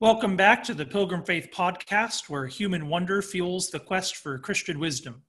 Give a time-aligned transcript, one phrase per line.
[0.00, 4.78] Welcome back to the Pilgrim Faith podcast, where human wonder fuels the quest for Christian
[4.78, 5.20] wisdom.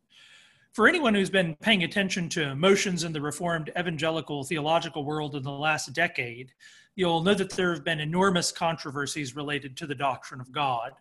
[0.71, 5.43] For anyone who's been paying attention to emotions in the Reformed evangelical theological world in
[5.43, 6.53] the last decade,
[6.95, 10.93] you'll know that there have been enormous controversies related to the doctrine of God,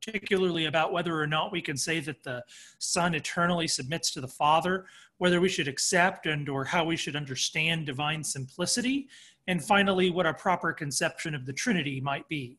[0.00, 2.44] particularly about whether or not we can say that the
[2.78, 4.86] Son eternally submits to the Father,
[5.18, 9.08] whether we should accept and or how we should understand divine simplicity,
[9.48, 12.58] and finally, what a proper conception of the Trinity might be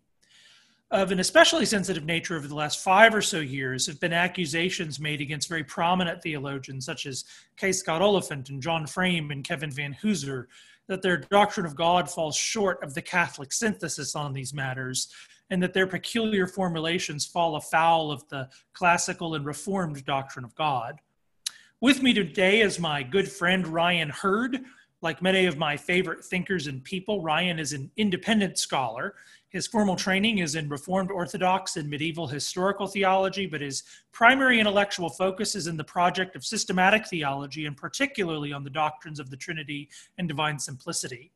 [0.94, 5.00] of an especially sensitive nature over the last five or so years have been accusations
[5.00, 7.26] made against very prominent theologians such as
[7.58, 7.72] K.
[7.72, 10.46] Scott Oliphint and John Frame and Kevin Vanhoozer
[10.88, 15.12] that their doctrine of God falls short of the Catholic synthesis on these matters
[15.50, 21.00] and that their peculiar formulations fall afoul of the classical and reformed doctrine of God.
[21.82, 24.60] With me today is my good friend Ryan Hurd.
[25.02, 29.16] Like many of my favorite thinkers and people, Ryan is an independent scholar
[29.54, 35.12] his formal training is in Reformed Orthodox and medieval historical theology, but his primary intellectual
[35.12, 39.38] focus is in the project of systematic theology, and particularly on the doctrines of the
[39.38, 41.32] Trinity and divine simplicity.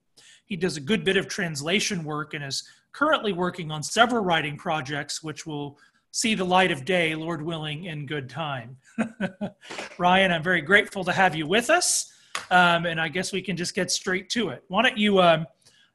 [0.47, 4.57] He does a good bit of translation work and is currently working on several writing
[4.57, 5.77] projects, which will
[6.09, 8.77] see the light of day, Lord willing, in good time.
[9.99, 12.11] Ryan, I'm very grateful to have you with us.
[12.49, 14.63] Um, and I guess we can just get straight to it.
[14.69, 15.45] Why don't you um,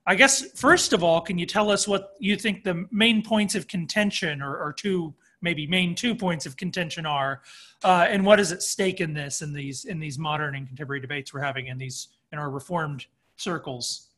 [0.06, 3.54] I guess first of all, can you tell us what you think the main points
[3.54, 7.42] of contention, or, or two maybe main two points of contention are,
[7.84, 11.00] uh, and what is at stake in this in these in these modern and contemporary
[11.00, 14.08] debates we're having in these in our reformed circles?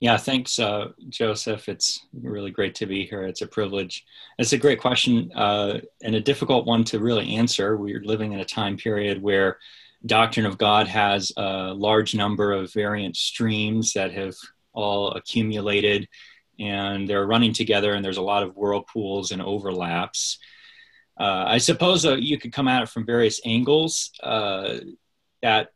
[0.00, 1.68] Yeah, thanks, uh, Joseph.
[1.68, 3.22] It's really great to be here.
[3.22, 4.04] It's a privilege.
[4.38, 7.76] It's a great question uh, and a difficult one to really answer.
[7.76, 9.58] We're living in a time period where
[10.06, 14.36] doctrine of God has a large number of variant streams that have
[14.78, 16.08] all accumulated
[16.58, 20.38] and they're running together and there's a lot of whirlpools and overlaps.
[21.18, 24.78] Uh, I suppose uh, you could come at it from various angles uh,
[25.42, 25.68] that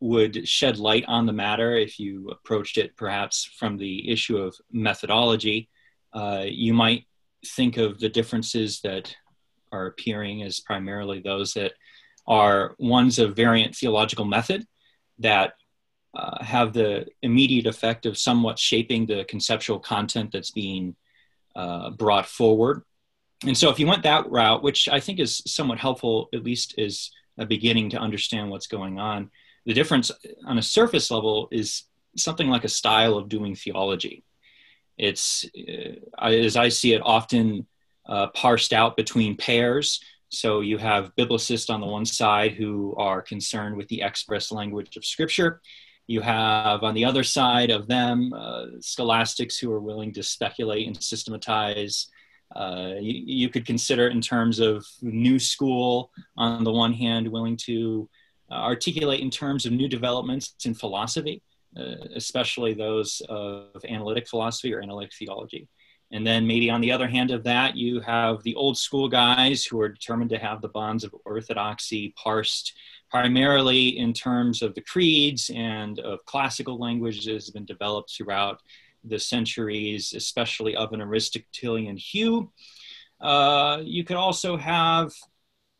[0.00, 4.54] would shed light on the matter if you approached it perhaps from the issue of
[4.70, 5.68] methodology.
[6.12, 7.06] Uh, you might
[7.46, 9.14] think of the differences that
[9.70, 11.72] are appearing as primarily those that
[12.26, 14.66] are ones of variant theological method
[15.18, 15.54] that
[16.14, 20.94] uh, have the immediate effect of somewhat shaping the conceptual content that's being
[21.56, 22.82] uh, brought forward.
[23.46, 26.78] And so, if you went that route, which I think is somewhat helpful, at least
[26.78, 29.30] as a beginning to understand what's going on,
[29.64, 30.10] the difference
[30.46, 31.84] on a surface level is
[32.16, 34.24] something like a style of doing theology.
[34.98, 37.66] It's, uh, as I see it, often
[38.06, 40.00] uh, parsed out between pairs.
[40.28, 44.96] So you have biblicists on the one side who are concerned with the express language
[44.96, 45.60] of Scripture,
[46.12, 50.86] you have on the other side of them uh, scholastics who are willing to speculate
[50.86, 52.08] and systematize.
[52.54, 57.26] Uh, you, you, could consider it in terms of new school on the one hand,
[57.26, 58.08] willing to
[58.50, 61.42] uh, articulate in terms of new developments in philosophy,
[61.78, 65.66] uh, especially those of analytic philosophy or analytic theology.
[66.12, 69.64] And then maybe on the other hand of that, you have the old school guys
[69.64, 72.74] who are determined to have the bonds of orthodoxy parsed
[73.12, 78.62] primarily in terms of the creeds and of classical languages that has been developed throughout
[79.04, 82.50] the centuries, especially of an Aristotelian hue.
[83.20, 85.12] Uh, you could also have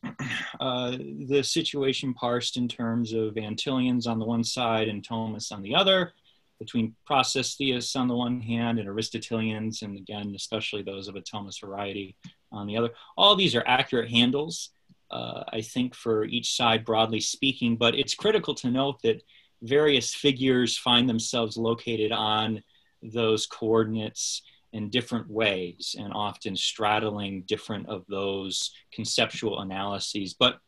[0.60, 5.52] uh, the situation parsed in terms of Van Tillians on the one side and Thomists
[5.52, 6.12] on the other,
[6.58, 11.22] between process theists on the one hand and Aristotelians, and again, especially those of a
[11.22, 12.14] Thomist variety
[12.52, 12.90] on the other.
[13.16, 14.68] All these are accurate handles
[15.12, 17.76] uh, I think, for each side, broadly speaking.
[17.76, 19.22] But it's critical to note that
[19.62, 22.62] various figures find themselves located on
[23.02, 24.42] those coordinates
[24.72, 30.34] in different ways and often straddling different of those conceptual analyses.
[30.34, 30.58] But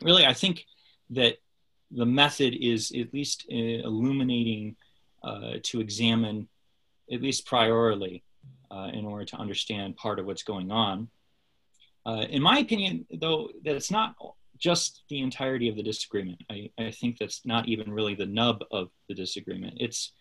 [0.00, 0.64] really, I think
[1.10, 1.38] that
[1.90, 4.76] the method is at least uh, illuminating
[5.22, 6.48] uh, to examine,
[7.12, 8.22] at least priorly,
[8.70, 11.08] uh, in order to understand part of what's going on.
[12.08, 14.14] Uh, in my opinion, though, that's not
[14.56, 16.42] just the entirety of the disagreement.
[16.50, 19.74] I, I think that's not even really the nub of the disagreement.
[19.78, 20.12] It's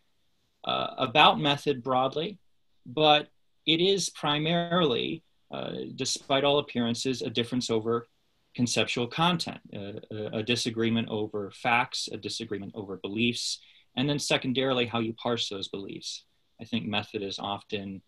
[0.66, 2.40] uh, about method broadly,
[2.86, 3.30] but
[3.66, 8.06] it is primarily, uh, despite all appearances, a difference over
[8.54, 13.60] conceptual content, uh, a, a, disagreement over facts, a disagreement over beliefs,
[13.96, 16.26] and then secondarily, how you parse those beliefs.
[16.60, 18.02] I think method is often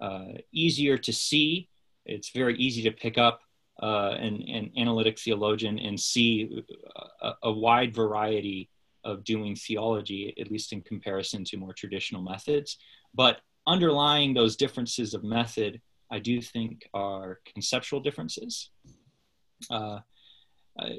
[0.00, 1.68] uh, easier to see
[2.08, 3.40] it's very easy to pick up
[3.82, 6.64] uh, an, an, analytic theologian and see
[7.22, 8.68] a, a, wide variety
[9.04, 12.78] of doing theology, at least in comparison to more traditional methods.
[13.14, 18.70] But underlying those differences of method, I do think are conceptual differences.
[19.70, 20.00] Uh,
[20.78, 20.90] uh,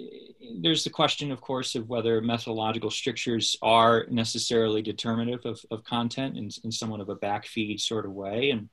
[0.62, 6.38] there's the question, of course, of whether methodological strictures are necessarily determinative of, of content
[6.38, 8.52] in, in somewhat of a backfeed sort of way.
[8.52, 8.70] And,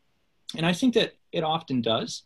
[0.57, 2.23] and I think that it often does.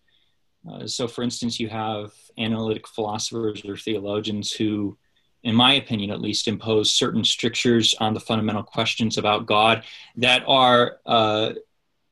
[0.71, 4.97] Uh, so, for instance, you have analytic philosophers or theologians who,
[5.43, 9.85] in my opinion at least, impose certain strictures on the fundamental questions about God
[10.17, 11.53] that are uh,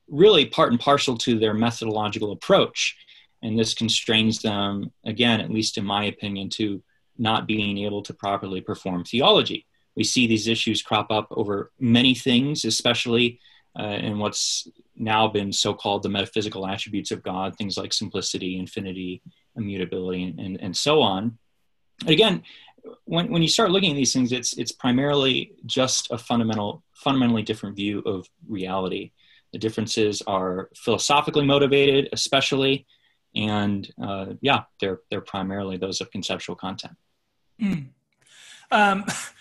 [0.09, 2.97] really part and parcel to their methodological approach
[3.41, 6.81] and this constrains them again at least in my opinion to
[7.17, 9.65] not being able to properly perform theology
[9.95, 13.39] we see these issues crop up over many things especially
[13.77, 19.21] uh, in what's now been so-called the metaphysical attributes of god things like simplicity infinity
[19.57, 21.37] immutability and, and, and so on
[22.07, 22.41] again
[23.05, 27.43] when, when you start looking at these things it's it's primarily just a fundamental fundamentally
[27.43, 29.11] different view of reality
[29.51, 32.85] the differences are philosophically motivated especially
[33.35, 36.93] and uh, yeah, they're they're primarily those of conceptual content.
[37.61, 37.89] Mm.
[38.71, 39.05] Um,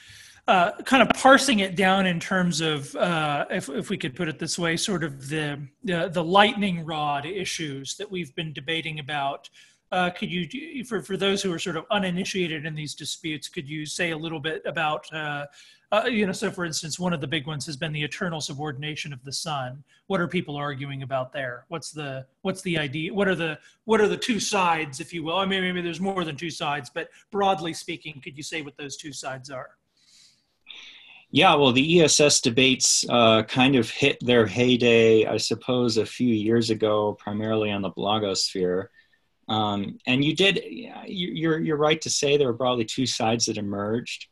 [0.48, 4.28] uh, kind of parsing it down in terms of, uh, if, if we could put
[4.28, 8.98] it this way, sort of the, the, the lightning rod issues that we've been debating
[8.98, 9.48] about.
[9.92, 13.68] Uh, could you, for, for those who are sort of uninitiated in these disputes, could
[13.68, 15.46] you say a little bit about uh,
[15.90, 18.42] uh, you know, so for instance, one of the big ones has been the eternal
[18.42, 19.82] subordination of the Son.
[20.06, 21.64] What are people arguing about there?
[21.68, 23.14] What's the what's the idea?
[23.14, 25.38] What are the what are the two sides, if you will?
[25.38, 28.76] I mean, maybe there's more than two sides, but broadly speaking, could you say what
[28.76, 29.77] those two sides are?
[31.30, 36.32] Yeah, well, the ESS debates uh, kind of hit their heyday, I suppose, a few
[36.32, 38.86] years ago, primarily on the blogosphere.
[39.46, 40.62] Um, and you did,
[41.06, 44.26] you're, you're right to say there were probably two sides that emerged.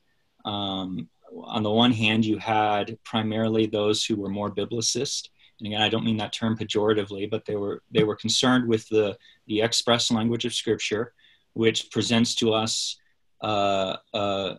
[0.47, 1.09] Um,
[1.45, 5.29] on the one hand, you had primarily those who were more biblicist.
[5.61, 8.89] And again, I don't mean that term pejoratively, but they were they were concerned with
[8.89, 9.17] the
[9.47, 11.15] the express language of Scripture,
[11.55, 12.99] which presents to us
[13.41, 14.55] uh, uh,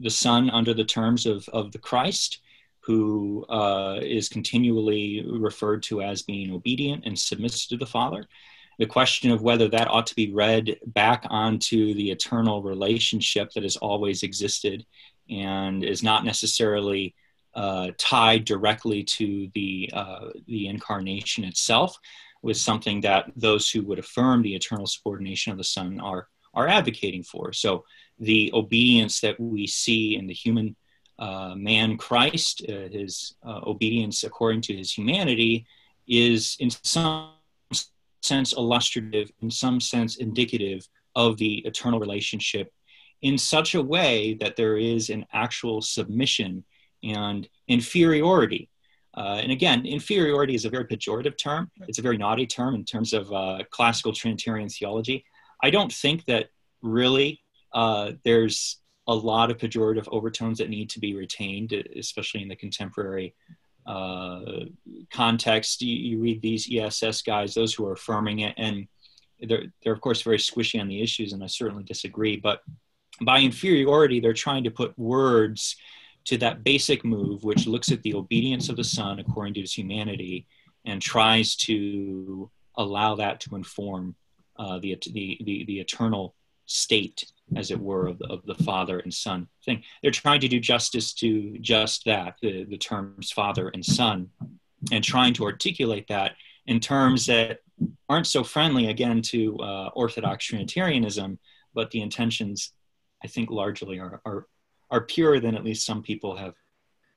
[0.00, 2.40] the Son under the terms of of the Christ,
[2.80, 8.26] who uh, is continually referred to as being obedient and submissive to the Father.
[8.78, 13.62] The question of whether that ought to be read back onto the eternal relationship that
[13.62, 14.86] has always existed
[15.28, 17.14] and is not necessarily
[17.54, 21.98] uh, tied directly to the uh, the incarnation itself,
[22.42, 26.68] was something that those who would affirm the eternal subordination of the Son are are
[26.68, 27.52] advocating for.
[27.52, 27.84] So
[28.20, 30.76] the obedience that we see in the human
[31.18, 35.66] uh, man Christ, uh, his uh, obedience according to his humanity,
[36.06, 37.32] is in some
[38.22, 40.86] sense illustrative, in some sense indicative
[41.16, 42.72] of the eternal relationship
[43.22, 46.64] in such a way that there is an actual submission
[47.02, 48.68] and inferiority.
[49.16, 51.70] Uh, and again, inferiority is a very pejorative term.
[51.88, 55.24] It's a very naughty term in terms of uh, classical Trinitarian theology.
[55.62, 56.48] I don't think that
[56.82, 57.39] really
[57.72, 62.56] uh, there's a lot of pejorative overtones that need to be retained, especially in the
[62.56, 63.34] contemporary
[63.86, 64.64] uh,
[65.12, 65.82] context.
[65.82, 68.86] You, you, read these ESS guys, those who are affirming it, and
[69.40, 72.36] they're, they're of course very squishy on the issues, and I certainly disagree.
[72.36, 72.60] But
[73.20, 75.76] by inferiority, they're trying to put words
[76.26, 79.72] to that basic move, which looks at the obedience of the Son according to his
[79.72, 80.46] humanity
[80.84, 84.14] and tries to allow that to inform
[84.58, 86.34] uh, the, the, the, the, eternal
[86.66, 87.24] state,
[87.56, 89.82] as it were, of the, of the Father and Son thing.
[90.02, 94.28] They're trying to do justice to just that, the, the terms Father and Son,
[94.92, 96.32] and trying to articulate that
[96.66, 97.60] in terms that
[98.08, 101.38] aren't so friendly, again, to uh, Orthodox Trinitarianism,
[101.74, 102.72] but the intentions
[103.24, 104.46] I think largely are, are,
[104.90, 106.54] are purer than at least some people have,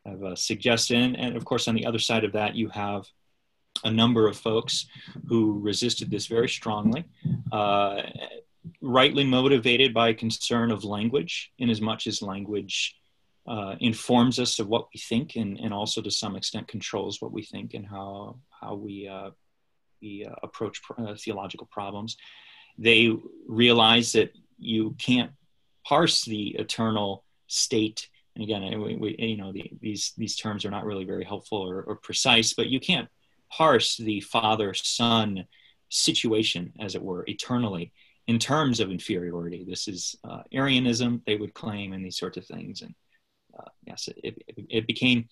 [0.06, 0.98] have uh, suggested.
[0.98, 3.06] And, and of course, on the other side of that, you have
[3.84, 4.86] a number of folks
[5.28, 7.04] who resisted this very strongly,
[7.52, 8.02] uh,
[8.82, 12.96] rightly motivated by concern of language, in as much as language
[13.46, 17.34] uh, informs us of what we think and, and also to some extent controls what
[17.34, 19.32] we think and how, how we, uh,
[20.02, 22.16] we uh, approach uh, theological problems.
[22.78, 23.14] They
[23.48, 25.32] realize that you can't
[25.86, 30.72] parse the eternal state and again we, we, you know the, these these terms are
[30.72, 33.10] not really very helpful or, or precise but you can't
[33.52, 35.46] parse the father son
[35.90, 37.92] situation as it were eternally
[38.28, 42.46] in terms of inferiority this is uh, arianism they would claim and these sorts of
[42.46, 42.94] things and
[43.60, 45.28] uh, yes it, it, it, became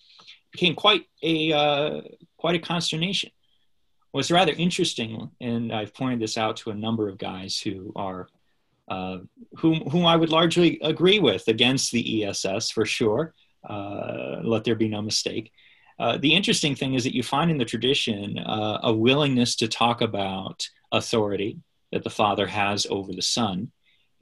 [0.52, 2.00] became quite a uh,
[2.36, 3.30] quite a consternation
[4.12, 8.28] what's rather interesting and i've pointed this out to a number of guys who are
[8.88, 9.18] uh,
[9.58, 13.32] whom, whom I would largely agree with against the ESS for sure.
[13.68, 15.52] Uh, let there be no mistake.
[15.98, 19.68] uh, the interesting thing is that you find in the tradition uh, a willingness to
[19.68, 21.58] talk about authority
[21.92, 23.70] that the Father has over the Son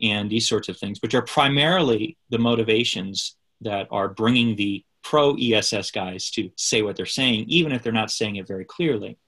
[0.02, 5.36] and these sorts of things, which are primarily the motivations that are bringing the pro
[5.36, 9.18] ESS guys to say what they're saying, even if they're not saying it very clearly.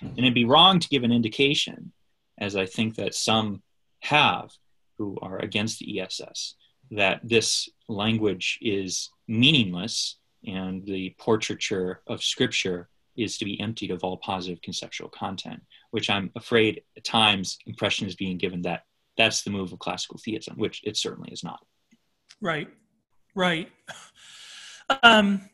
[0.00, 1.92] And it'd be wrong to give an indication,
[2.38, 3.62] as I think that some
[4.00, 4.50] have
[4.96, 6.54] who are against the ESS,
[6.90, 14.04] that this language is meaningless and the portraiture of Scripture is to be emptied of
[14.04, 15.60] all positive conceptual content,
[15.90, 18.84] which I'm afraid at times impression is being given that
[19.16, 21.60] that's the move of classical theism, which it certainly is not.
[22.40, 22.68] Right,
[23.34, 23.68] right.
[25.02, 25.50] Um,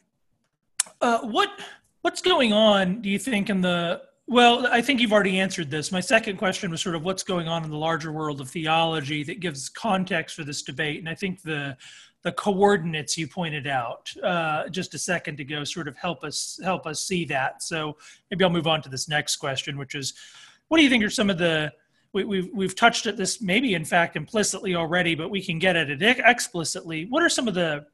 [1.01, 1.51] uh, what
[2.03, 3.01] what's going on?
[3.01, 5.93] Do you think in the well, I think you've already answered this.
[5.93, 9.23] My second question was sort of what's going on in the larger world of theology
[9.25, 11.77] that gives context for this debate, and I think the
[12.23, 16.87] the coordinates you pointed out uh, just a second ago sort of help us help
[16.87, 17.63] us see that.
[17.63, 17.99] So
[18.31, 20.15] maybe I'll move on to this next question, which is,
[20.69, 21.71] what do you think are some of the
[22.15, 25.77] we, we've, we've touched at this maybe in fact implicitly already, but we can get
[25.77, 27.07] at it explicitly.
[27.11, 27.85] What are some of the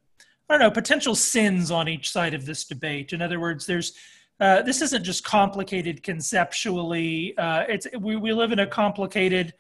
[0.48, 3.12] I don't know potential sins on each side of this debate?
[3.12, 3.94] In other words, there's
[4.40, 7.36] uh, this isn't just complicated conceptually.
[7.36, 9.52] Uh, it's we, we live in a complicated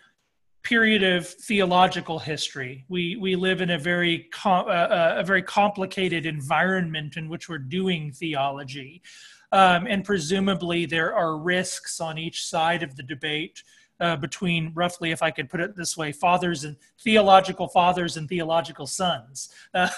[0.62, 2.84] period of theological history.
[2.88, 7.48] We we live in a very com- uh, uh, a very complicated environment in which
[7.48, 9.02] we're doing theology,
[9.52, 13.62] um, and presumably there are risks on each side of the debate
[14.00, 18.28] uh, between roughly, if I could put it this way, fathers and theological fathers and
[18.28, 19.54] theological sons.
[19.72, 19.88] Uh,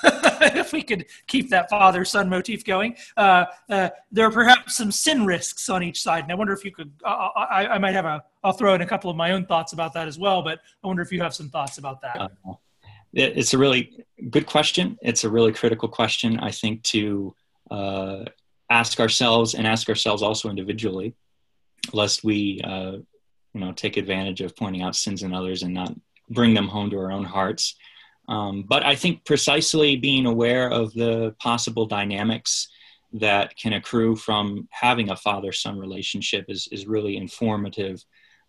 [0.55, 4.93] if we could keep that father son motif going, uh, uh, there are perhaps some
[4.93, 6.25] sin risks on each side.
[6.25, 8.87] And I wonder if you could, I, I, might have a, I'll throw in a
[8.87, 11.35] couple of my own thoughts about that as well, but I wonder if you have
[11.35, 12.17] some thoughts about that.
[12.21, 12.55] Uh,
[13.15, 14.99] it's a really good question.
[15.01, 17.35] It's a really critical question, I think, to
[17.71, 18.25] uh,
[18.71, 21.15] ask ourselves and ask ourselves also individually,
[21.93, 22.61] lest we
[23.55, 25.95] you know take advantage of pointing out sins in others and not
[26.31, 27.77] bring them home to our own hearts.
[28.29, 32.69] Um, but i think precisely being aware of the possible dynamics
[33.15, 38.03] that can accrue from having a father son relationship is, is really informative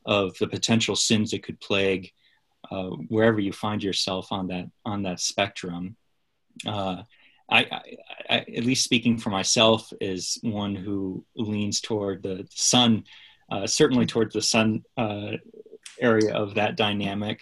[0.06, 2.12] of the potential sins that could plague
[2.72, 5.96] uh, wherever you find yourself on that on that spectrum.
[6.66, 7.04] Uh,
[7.50, 7.82] I, I,
[8.30, 13.04] I, at least speaking for myself, is one who leans toward the son
[13.52, 15.32] uh, certainly towards the son uh,
[16.00, 17.42] area of that dynamic.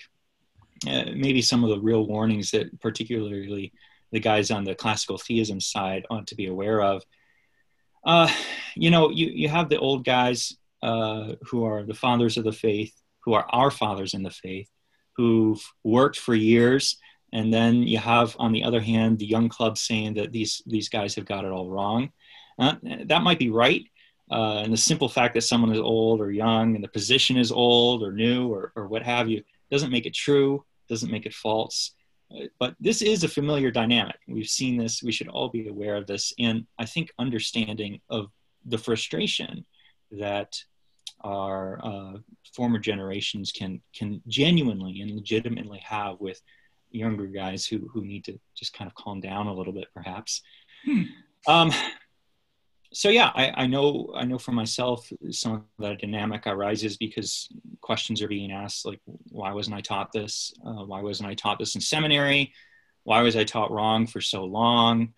[0.88, 3.72] Uh, maybe some of the real warnings that particularly
[4.12, 7.04] the guys on the classical theism side ought to be aware of.
[8.04, 8.30] Uh,
[8.76, 12.52] you know, you, you have the old guys uh, who are the fathers of the
[12.52, 12.94] faith,
[13.24, 14.70] who are our fathers in the faith,
[15.16, 16.98] who've worked for years.
[17.32, 20.90] And then you have, on the other hand, the young club saying that these, these
[20.90, 22.12] guys have got it all wrong.
[22.58, 23.84] That might be right,
[24.32, 27.52] uh, and the simple fact that someone is old or young and the position is
[27.52, 31.34] old or new or, or what have you doesn't make it true, doesn't make it
[31.34, 31.92] false.
[32.34, 34.18] Uh, but this is a familiar dynamic.
[34.28, 36.34] We've seen this, we should all be aware of this.
[36.40, 38.28] And I think understanding of
[38.66, 39.66] the frustration
[40.12, 40.56] that
[41.22, 42.14] our uh,
[42.56, 46.42] former generations can can genuinely and legitimately have with
[46.90, 50.42] younger guys who who need to just kind of calm down a little bit, perhaps.
[50.86, 51.04] Hmm.
[51.48, 51.72] Um,
[52.94, 57.48] so yeah, I, I, know I know for myself some of that dynamic arises because
[57.80, 60.54] questions are being asked like, why wasn't I taught this?
[60.66, 62.54] Uh, why wasn't I taught this in seminary?
[63.04, 65.14] Why was I taught wrong for so long?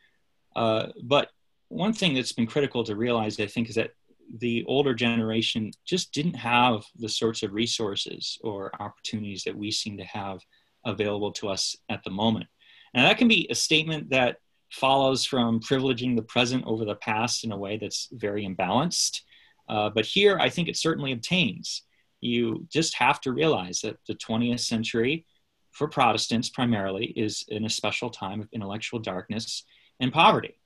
[0.56, 1.30] Uh, but
[1.70, 3.92] one thing that's been critical to realize, I think, is that
[4.38, 9.98] the older generation just didn't have the sorts of resources or opportunities that we seem
[9.98, 10.40] to have
[10.86, 12.46] available to us at the moment.
[12.94, 14.38] And that can be a statement that
[14.74, 19.22] follows from privileging the present over the past in a way that's very imbalanced.
[19.70, 21.84] Uh, but here, I think it certainly obtains.
[22.22, 25.26] You just have to realize that the 20th century,
[25.72, 29.64] for Protestants primarily, is in a special time of intellectual darkness
[30.00, 30.60] and poverty.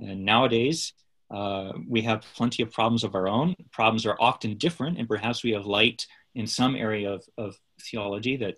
[0.00, 0.92] And nowadays,
[1.30, 3.54] uh, we have plenty of problems of our own.
[3.70, 8.36] Problems are often different, and perhaps we have light in some area of, of theology
[8.38, 8.56] that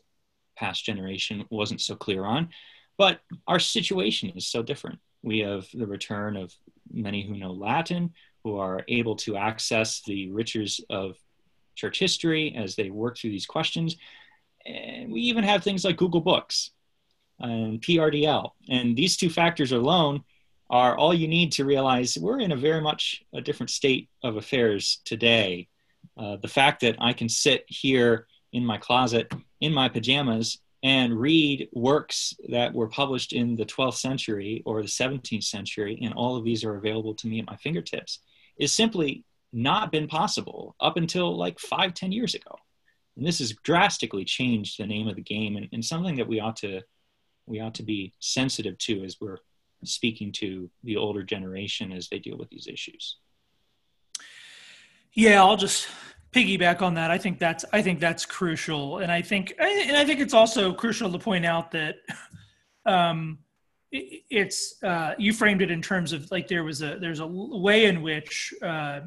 [0.56, 2.48] past generation wasn't so clear on.
[2.98, 4.98] But our situation is so different.
[5.22, 6.54] We have the return of
[6.92, 8.12] many who know Latin,
[8.44, 11.16] who are able to access the riches of
[11.74, 13.96] church history as they work through these questions.
[14.66, 16.70] And we even have things like Google Books
[17.38, 18.50] and PRDL.
[18.68, 20.24] And these two factors alone
[20.68, 24.36] are all you need to realize we're in a very much a different state of
[24.36, 25.68] affairs today.
[26.16, 31.18] Uh, the fact that I can sit here in my closet in my pajamas and
[31.18, 36.36] read works that were published in the 12th century or the 17th century, and all
[36.36, 38.20] of these are available to me at my fingertips,
[38.58, 42.56] is simply not been possible up until like five, ten years ago.
[43.16, 46.40] And this has drastically changed the name of the game and, and something that we
[46.40, 46.82] ought to
[47.46, 49.38] we ought to be sensitive to as we're
[49.84, 53.16] speaking to the older generation as they deal with these issues.
[55.12, 55.88] Yeah, I'll just
[56.32, 57.10] piggyback on that.
[57.10, 60.72] I think that's I think that's crucial, and I think and I think it's also
[60.72, 61.96] crucial to point out that
[62.86, 63.38] um,
[63.92, 67.86] it's uh, you framed it in terms of like there was a there's a way
[67.86, 69.00] in which uh,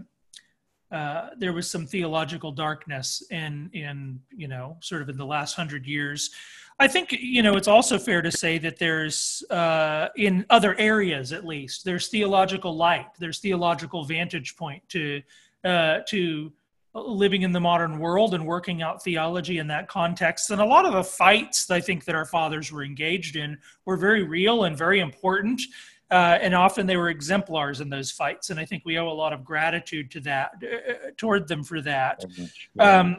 [0.91, 5.55] uh, there was some theological darkness in in you know sort of in the last
[5.55, 6.31] hundred years.
[6.79, 11.31] I think you know it's also fair to say that there's uh, in other areas
[11.31, 15.21] at least there's theological light, there's theological vantage point to
[15.63, 16.51] uh, to
[16.93, 20.51] living in the modern world and working out theology in that context.
[20.51, 23.97] And a lot of the fights I think that our fathers were engaged in were
[23.97, 25.61] very real and very important.
[26.11, 28.51] Uh, and often they were exemplars in those fights.
[28.51, 31.81] And I think we owe a lot of gratitude to that, uh, toward them for
[31.81, 32.23] that.
[32.77, 33.17] Um,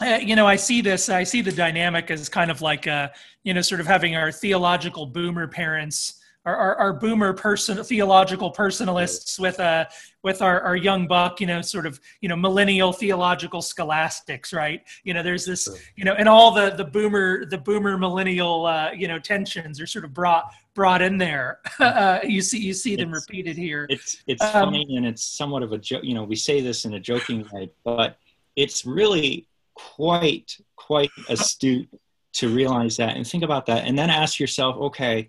[0.00, 3.08] uh, you know, I see this, I see the dynamic as kind of like, uh,
[3.44, 8.52] you know, sort of having our theological boomer parents our, our, our, boomer person theological
[8.52, 9.84] personalists with uh
[10.22, 14.82] with our, our young buck you know sort of you know millennial theological scholastics right?
[15.04, 18.90] You know there's this you know and all the the boomer the boomer millennial uh,
[18.92, 21.60] you know tensions are sort of brought brought in there.
[21.82, 23.86] Uh, you see you see them it's, repeated here.
[23.90, 26.84] it's it's um, funny and it's somewhat of a joke you know we say this
[26.84, 28.18] in a joking way but
[28.56, 31.88] it's really quite quite astute
[32.32, 35.28] to realize that and think about that and then ask yourself okay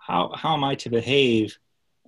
[0.00, 1.56] how how am I to behave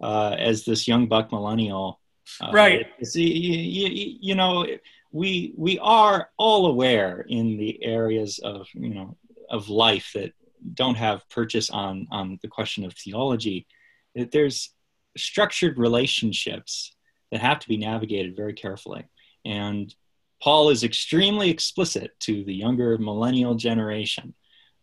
[0.03, 2.01] uh, as this young buck millennial?
[2.41, 2.87] Uh, right.
[3.03, 4.67] See, you, you, you, know,
[5.13, 9.17] we we are all aware in the areas of you know
[9.51, 10.33] of life that
[10.75, 13.67] don't have purchase on on the question of theology
[14.15, 14.75] that there's
[15.17, 16.97] structured relationships
[17.31, 19.05] that have to be navigated very carefully
[19.45, 19.95] and
[20.41, 24.35] paul is extremely explicit to the younger millennial generation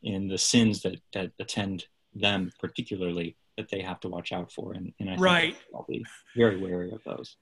[0.03, 4.73] in the sins that that attend them particularly that they have to watch out for
[4.73, 5.55] and, and I right.
[5.73, 7.37] I'll be very wary of those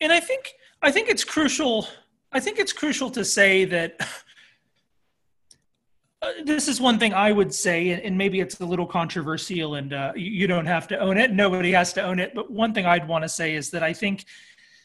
[0.00, 1.86] and I think I think it's crucial
[2.32, 3.96] I think it's crucial to say that
[6.22, 9.92] uh, this is one thing I would say, and maybe it's a little controversial, and
[9.92, 11.32] uh, you don't have to own it.
[11.32, 12.34] Nobody has to own it.
[12.34, 14.24] But one thing I'd want to say is that I think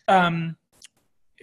[0.07, 0.55] um,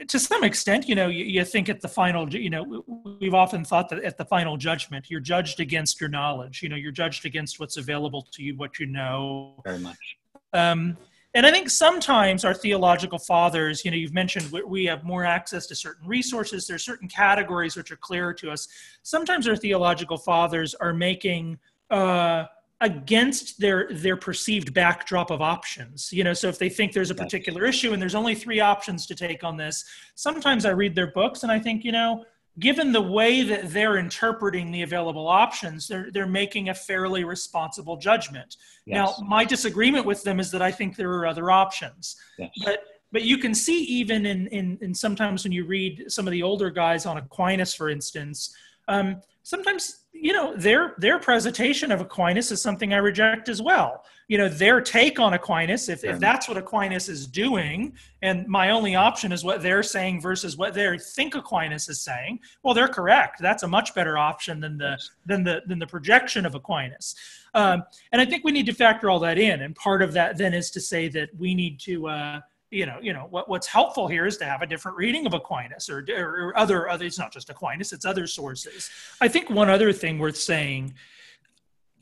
[0.06, 2.84] to some extent, you know, you, you, think at the final, you know,
[3.20, 6.62] we've often thought that at the final judgment, you're judged against your knowledge.
[6.62, 9.60] You know, you're judged against what's available to you, what you know.
[9.64, 10.18] Very much.
[10.52, 10.96] Um,
[11.34, 15.66] and I think sometimes our theological fathers, you know, you've mentioned we have more access
[15.66, 16.66] to certain resources.
[16.66, 18.66] There's certain categories which are clearer to us.
[19.02, 21.58] Sometimes our theological fathers are making
[21.90, 22.44] uh,
[22.80, 27.14] against their their perceived backdrop of options you know so if they think there's a
[27.14, 31.10] particular issue and there's only three options to take on this sometimes i read their
[31.10, 32.24] books and i think you know
[32.60, 37.96] given the way that they're interpreting the available options they're they're making a fairly responsible
[37.96, 38.94] judgment yes.
[38.94, 42.50] now my disagreement with them is that i think there are other options yes.
[42.64, 46.30] but but you can see even in, in in sometimes when you read some of
[46.30, 48.54] the older guys on aquinas for instance
[48.86, 54.04] um, sometimes you know their their presentation of aquinas is something i reject as well.
[54.26, 58.70] You know their take on aquinas if, if that's what aquinas is doing and my
[58.70, 62.88] only option is what they're saying versus what they think aquinas is saying well they're
[62.88, 63.40] correct.
[63.40, 67.14] That's a much better option than the than the than the projection of aquinas.
[67.54, 70.36] Um, and i think we need to factor all that in and part of that
[70.36, 73.66] then is to say that we need to uh, you know, you know what, what's
[73.66, 77.04] helpful here is to have a different reading of Aquinas or, or, other other.
[77.06, 78.90] It's not just Aquinas; it's other sources.
[79.20, 80.94] I think one other thing worth saying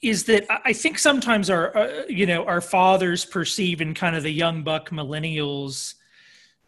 [0.02, 4.24] is that I think sometimes our uh, you know our fathers perceive in kind of
[4.24, 5.94] the young buck millennials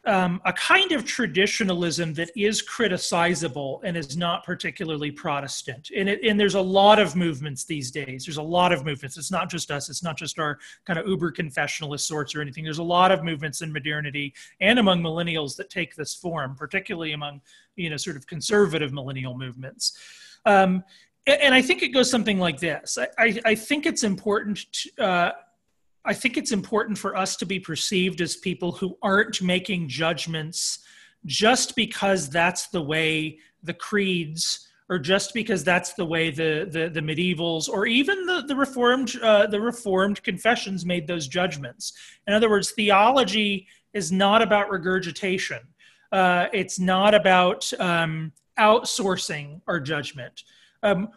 [0.08, 5.90] um, a kind of traditionalism that is criticizable and is not particularly Protestant.
[5.94, 8.24] And, it, and there's a lot of movements these days.
[8.24, 9.18] There's a lot of movements.
[9.18, 9.90] It's not just us.
[9.90, 12.64] It's not just our kind of uber confessionalist sorts or anything.
[12.64, 17.12] There's a lot of movements in modernity and among millennials that take this form, particularly
[17.12, 17.42] among
[17.76, 19.98] you know sort of conservative millennial movements.
[20.46, 20.84] Um,
[21.26, 22.96] and I think it goes something like this.
[22.96, 25.32] I, I, I think it's important to, uh,
[26.04, 30.80] I think it's important for us to be perceived as people who aren't making judgments
[31.26, 36.88] just because that's the way the creeds or just because that's the way the the,
[36.88, 41.92] the medievals or even the the reformed uh, the reformed confessions made those judgments.
[42.26, 45.61] In other words, theology is not about regurgitation.
[46.11, 50.42] Uh, it's not about um, outsourcing our judgment.
[50.82, 51.08] Um,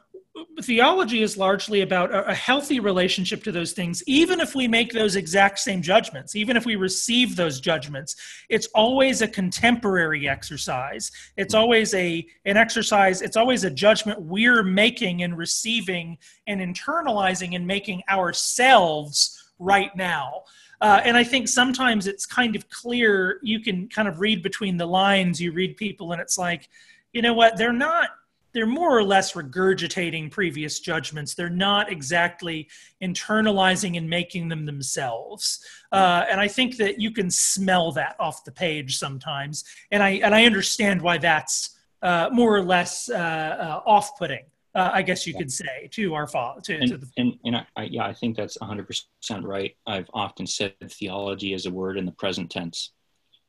[0.61, 4.01] theology is largely about a, healthy relationship to those things.
[4.07, 8.15] Even if we make those exact same judgments even if we receive those judgments
[8.49, 11.11] it's always a contemporary exercise.
[11.35, 16.17] It's always a an exercise it's always a judgment we're making and receiving
[16.47, 20.43] and internalizing and making ourselves right now.
[20.79, 24.77] Uh, and i think sometimes it's kind of clear you can kind of read between
[24.77, 26.69] the lines you read people and it's like
[27.13, 28.09] you know what they're not
[28.53, 31.33] they're more or less regurgitating previous judgments.
[31.33, 32.67] They're not exactly
[33.01, 35.63] internalizing and making them themselves.
[35.91, 39.63] Uh, and I think that you can smell that off the page sometimes.
[39.91, 44.45] And I and I understand why that's uh, more or less uh, uh off-putting.
[44.73, 46.61] Uh, I guess you could say to our father.
[46.61, 47.07] To, and, to the...
[47.17, 49.03] and, and I, I, yeah, I think that's 100%
[49.43, 49.75] right.
[49.85, 52.91] I've often said theology is a word in the present tense.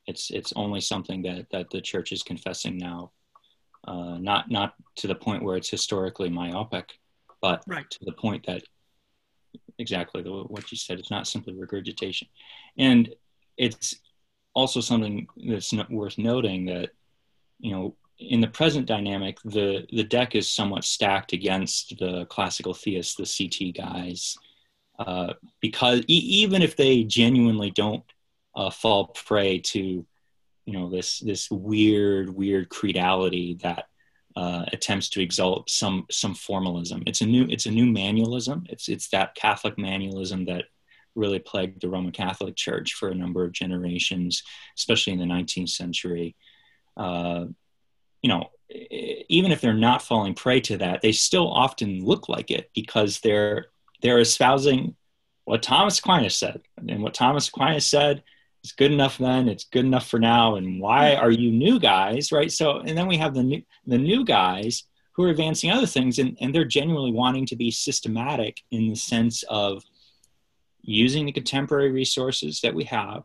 [0.05, 3.11] It's it's only something that that the church is confessing now
[3.85, 6.93] uh, not not to the point where it's historically myopic,
[7.41, 7.89] but right.
[7.89, 8.63] to the point that
[9.79, 10.99] exactly the, what you said.
[10.99, 12.27] It's not simply regurgitation,
[12.77, 13.13] and
[13.57, 13.95] it's
[14.53, 16.91] also something that's worth noting that
[17.59, 22.73] you know in the present dynamic, the the deck is somewhat stacked against the classical
[22.73, 24.37] theists, the CT guys,
[24.99, 28.03] uh, because e- even if they genuinely don't
[28.55, 30.05] uh, fall prey to
[30.65, 33.85] you know this this weird weird creedality that
[34.35, 37.03] uh, attempts to exalt some some formalism.
[37.05, 38.65] It's a new it's a new manualism.
[38.69, 40.65] It's it's that Catholic manualism that
[41.15, 44.43] really plagued the Roman Catholic Church for a number of generations,
[44.75, 46.35] especially in the 19th century.
[46.97, 47.45] Uh,
[48.21, 48.49] you know,
[49.29, 53.19] even if they're not falling prey to that, they still often look like it because
[53.19, 53.67] they're
[54.01, 54.95] they're espousing
[55.45, 58.23] what Thomas Aquinas said, and what Thomas Aquinas said
[58.63, 62.31] it's good enough then it's good enough for now and why are you new guys
[62.31, 62.51] right?
[62.51, 66.17] So and then we have the new the new guys who are advancing other things
[66.17, 69.83] and, and they're genuinely wanting to be systematic in the sense of
[70.81, 73.23] using the contemporary resources that we have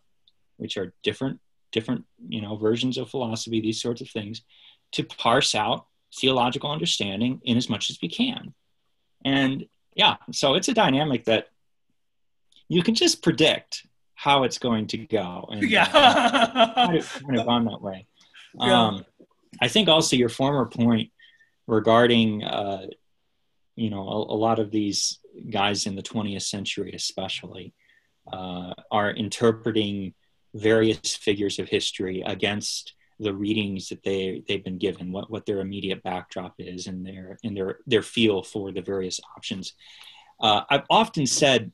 [0.56, 4.42] which are different different you know versions of philosophy these sorts of things
[4.92, 8.54] to parse out theological understanding in as much as we can.
[9.24, 11.48] And yeah so it's a dynamic that
[12.68, 13.86] you can just predict
[14.18, 15.48] how it's going to go.
[15.48, 18.06] And, yeah, uh, kind, of, kind of gone that way.
[18.60, 18.86] Yeah.
[18.86, 19.04] Um,
[19.60, 21.10] I think also your former point
[21.66, 22.86] regarding, uh,
[23.76, 25.18] you know, a, a, lot of these
[25.50, 27.74] guys in the 20th century, especially,
[28.32, 30.14] uh, are interpreting
[30.54, 35.60] various figures of history against the readings that they they've been given, what what their
[35.60, 39.74] immediate backdrop is, and their and their their feel for the various options.
[40.40, 41.70] Uh, I've often said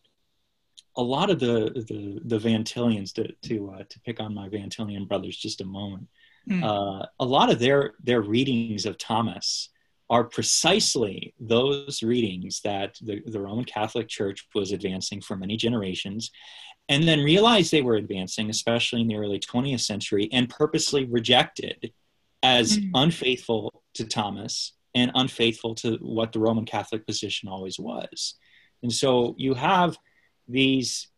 [0.97, 4.49] a lot of the the, the Van Tillians to to uh, to pick on my
[4.49, 6.09] Van Tillian brothers just a moment.
[6.49, 6.63] Mm.
[6.63, 9.71] Uh, a lot of their their readings of Thomas
[10.11, 16.31] are precisely those readings that the, the Roman Catholic Church was advancing for many generations,
[16.89, 21.93] and then realized they were advancing, especially in the early 20th century, and purposely rejected
[22.43, 22.91] as mm.
[22.95, 28.35] unfaithful to Thomas and unfaithful to what the Roman Catholic position always was.
[28.83, 29.97] And so you have
[30.49, 31.09] these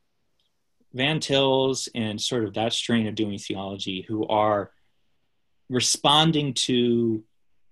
[0.94, 4.70] Van Tills and sort of that strain of doing theology who are
[5.68, 7.22] responding to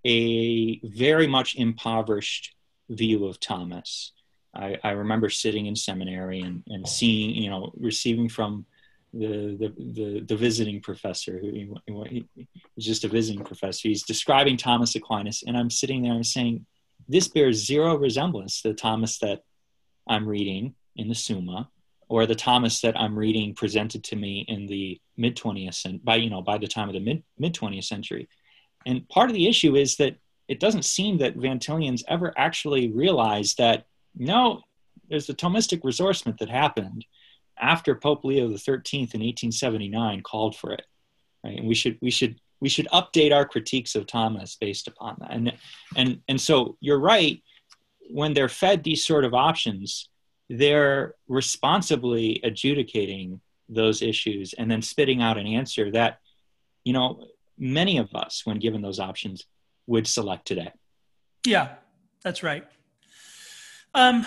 [0.05, 2.55] a very much impoverished
[2.91, 4.13] view of Thomas.
[4.55, 8.67] I, I remember sitting in seminary and, and seeing, you know, receiving from
[9.13, 13.89] the, the, the, the visiting professor who he, he was just a visiting professor.
[13.89, 16.67] He's describing Thomas Aquinas, and I'm sitting there and saying,
[17.09, 19.43] this bears zero resemblance to the Thomas that
[20.09, 21.69] I'm reading in the Summa,
[22.09, 26.17] or the Thomas that I'm reading presented to me in the mid 20th century, by
[26.17, 28.29] you know by the time of the mid mid 20th century.
[28.87, 30.17] And part of the issue is that
[30.49, 34.63] it doesn't seem that Van Tillians ever actually realized that no,
[35.09, 37.05] there's the Thomistic ressourcement that happened
[37.59, 40.87] after Pope Leo the Thirteenth in 1879 called for it,
[41.43, 41.59] right?
[41.59, 45.33] And we should we should we should update our critiques of Thomas based upon that.
[45.33, 45.53] And
[45.97, 47.43] and and so you're right
[48.11, 50.09] when they're fed these sort of options
[50.49, 56.19] they're responsibly adjudicating those issues and then spitting out an answer that
[56.85, 57.27] you know
[57.59, 59.47] many of us when given those options
[59.87, 60.73] would select today.
[61.47, 61.75] Yeah
[62.25, 62.65] that's right.
[63.95, 64.27] Um,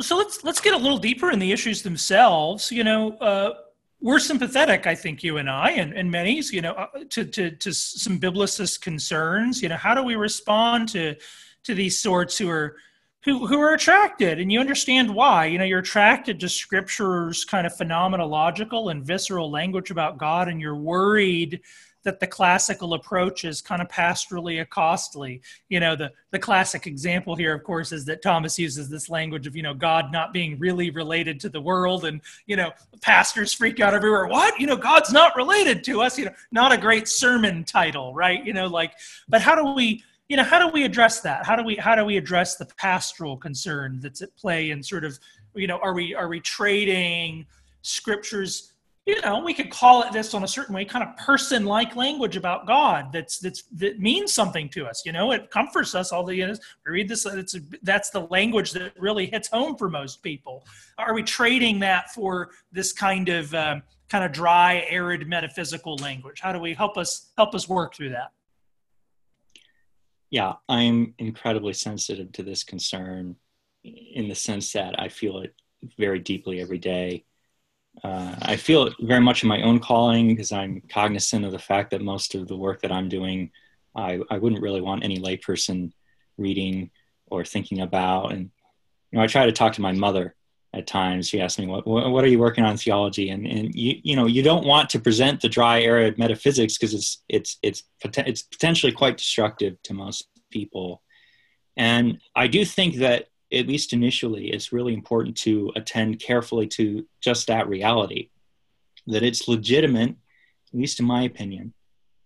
[0.00, 2.70] so let's let's get a little deeper in the issues themselves.
[2.70, 3.54] You know uh,
[4.02, 7.50] we're sympathetic i think you and i and, and many you know uh, to, to
[7.52, 9.62] to some biblicist concerns.
[9.62, 11.14] You know how do we respond to
[11.64, 12.76] to these sorts who are
[13.26, 17.66] who, who are attracted and you understand why you know you're attracted to scripture's kind
[17.66, 21.60] of phenomenological and visceral language about god and you're worried
[22.06, 25.42] that the classical approach is kind of pastorally costly.
[25.68, 29.48] You know, the, the classic example here, of course, is that Thomas uses this language
[29.48, 32.04] of, you know, God not being really related to the world.
[32.04, 32.70] And, you know,
[33.02, 34.28] pastors freak out everywhere.
[34.28, 34.58] What?
[34.60, 36.16] You know, God's not related to us.
[36.16, 38.44] You know, not a great sermon title, right?
[38.46, 38.92] You know, like,
[39.28, 41.46] but how do we, you know how do we address that?
[41.46, 45.04] How do we how do we address the pastoral concern that's at play and sort
[45.04, 45.18] of
[45.54, 47.46] you know are we are we trading
[47.82, 48.72] scriptures?
[49.06, 51.94] You know we could call it this on a certain way kind of person like
[51.94, 55.30] language about god that's that's that means something to us you know?
[55.30, 58.98] It comforts us all the you know, we read this it's that's the language that
[58.98, 60.66] really hits home for most people.
[60.98, 66.40] Are we trading that for this kind of um, kind of dry arid metaphysical language?
[66.40, 68.32] How do we help us help us work through that
[70.30, 73.36] yeah i'm incredibly sensitive to this concern
[73.84, 75.54] in the sense that i feel it
[75.98, 77.24] very deeply every day
[78.04, 81.58] uh, I feel it very much in my own calling because I'm cognizant of the
[81.58, 83.50] fact that most of the work that I'm doing,
[83.94, 85.92] I, I wouldn't really want any layperson
[86.36, 86.90] reading
[87.26, 88.32] or thinking about.
[88.32, 88.50] And
[89.10, 90.34] you know, I try to talk to my mother
[90.76, 91.28] at times.
[91.28, 94.26] She asked me, "What what are you working on theology?" And and you you know
[94.26, 98.92] you don't want to present the dry arid metaphysics because it's it's it's it's potentially
[98.92, 101.02] quite destructive to most people.
[101.76, 107.06] And I do think that at least initially, it's really important to attend carefully to
[107.20, 108.30] just that reality
[109.06, 111.72] that it's legitimate, at least in my opinion,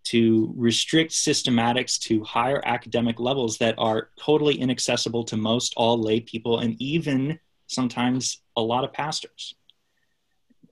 [0.04, 6.20] to restrict systematics to higher academic levels that are totally inaccessible to most all lay
[6.20, 7.38] people and even
[7.70, 9.54] sometimes a lot of pastors.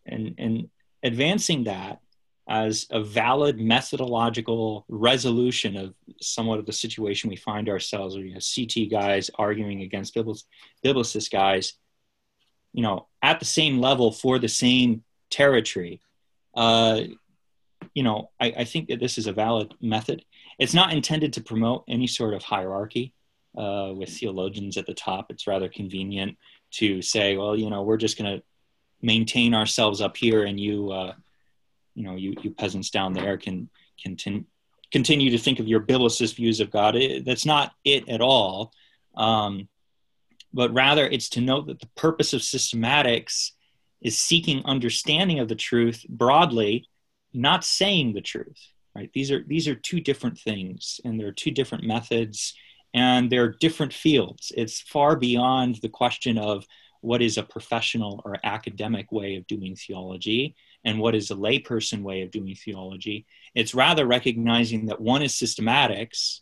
[0.05, 0.69] And, and
[1.03, 2.01] advancing that
[2.49, 8.33] as a valid methodological resolution of somewhat of the situation we find ourselves where you
[8.33, 11.75] have CT guys arguing against biblicist guys,
[12.73, 16.01] you know, at the same level for the same territory.
[16.55, 17.03] Uh,
[17.95, 20.25] you know, I, I, think that this is a valid method.
[20.59, 23.15] It's not intended to promote any sort of hierarchy
[23.57, 25.31] uh, with theologians at the top.
[25.31, 26.37] It's rather convenient
[26.73, 28.43] to say, well, you know, we're just going to
[29.01, 31.13] maintain ourselves up here and you, uh,
[31.99, 33.69] you know you, you peasants down there can
[34.01, 34.45] continue
[34.91, 36.97] continue to think of your biblicist views of God.
[36.97, 38.73] It, that's not it at all.
[39.15, 39.69] Um,
[40.55, 43.51] but rather, it's to note that the purpose of systematics
[44.01, 46.87] is seeking understanding of the truth broadly,
[47.35, 48.59] not saying the truth.
[48.95, 49.11] Right?
[49.13, 52.55] These are these are two different things, and there are two different methods,
[52.95, 54.53] and they're different fields.
[54.57, 56.67] It's far beyond the question of
[57.01, 62.03] what is a professional or academic way of doing theology and what is a layperson
[62.03, 63.27] way of doing theology.
[63.55, 66.41] It's rather recognizing that one is systematics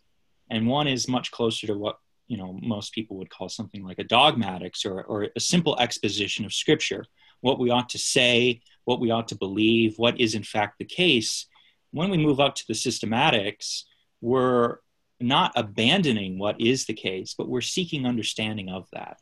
[0.50, 3.98] and one is much closer to what you know most people would call something like
[3.98, 7.04] a dogmatics or, or a simple exposition of scripture
[7.40, 10.84] what we ought to say what we ought to believe what is in fact the
[10.84, 11.46] case
[11.92, 13.82] when we move up to the systematics
[14.20, 14.78] we're
[15.20, 19.18] not abandoning what is the case but we're seeking understanding of that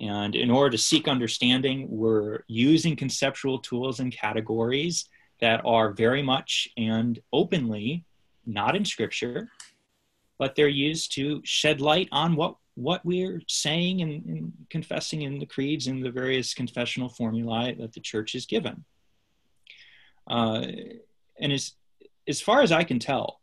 [0.00, 5.08] and in order to seek understanding, we're using conceptual tools and categories
[5.40, 8.04] that are very much and openly
[8.46, 9.48] not in scripture,
[10.38, 15.38] but they're used to shed light on what, what we're saying and, and confessing in
[15.38, 18.84] the creeds and the various confessional formulae that the church has given.
[20.28, 20.66] Uh,
[21.38, 21.72] and as,
[22.26, 23.40] as far as I can tell,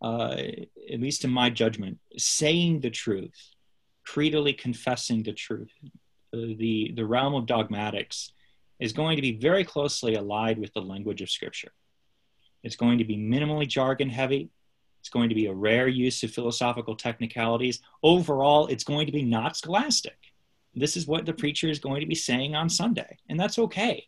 [0.00, 0.36] uh,
[0.92, 3.54] at least in my judgment, saying the truth
[4.08, 5.72] creedally confessing the truth.
[6.32, 8.32] The, the realm of dogmatics
[8.80, 11.72] is going to be very closely allied with the language of Scripture.
[12.62, 14.50] It's going to be minimally jargon heavy.
[15.00, 17.80] It's going to be a rare use of philosophical technicalities.
[18.02, 20.18] Overall, it's going to be not scholastic.
[20.74, 24.06] This is what the preacher is going to be saying on Sunday, and that's okay.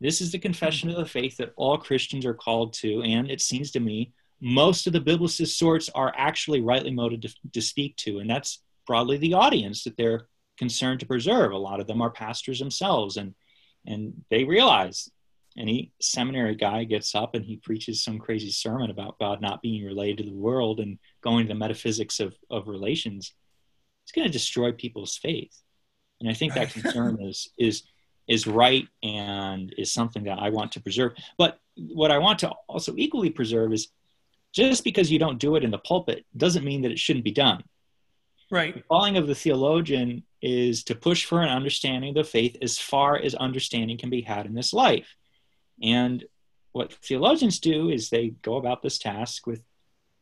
[0.00, 3.40] This is the confession of the faith that all Christians are called to, and it
[3.40, 7.96] seems to me most of the biblicist sorts are actually rightly motivated to, to speak
[7.96, 11.52] to, and that's broadly the audience that they're concerned to preserve.
[11.52, 13.34] A lot of them are pastors themselves, and
[13.86, 15.08] and they realize
[15.58, 19.84] any seminary guy gets up and he preaches some crazy sermon about God not being
[19.84, 23.32] related to the world and going to the metaphysics of, of relations,
[24.04, 25.62] it's going to destroy people's faith.
[26.20, 27.84] And I think that concern is is
[28.28, 31.12] is right and is something that I want to preserve.
[31.38, 33.88] But what I want to also equally preserve is
[34.54, 37.32] just because you don't do it in the pulpit doesn't mean that it shouldn't be
[37.32, 37.62] done.
[38.50, 38.74] Right.
[38.74, 42.78] The calling of the theologian is to push for an understanding of the faith as
[42.78, 45.16] far as understanding can be had in this life.
[45.82, 46.24] And
[46.72, 49.62] what theologians do is they go about this task with,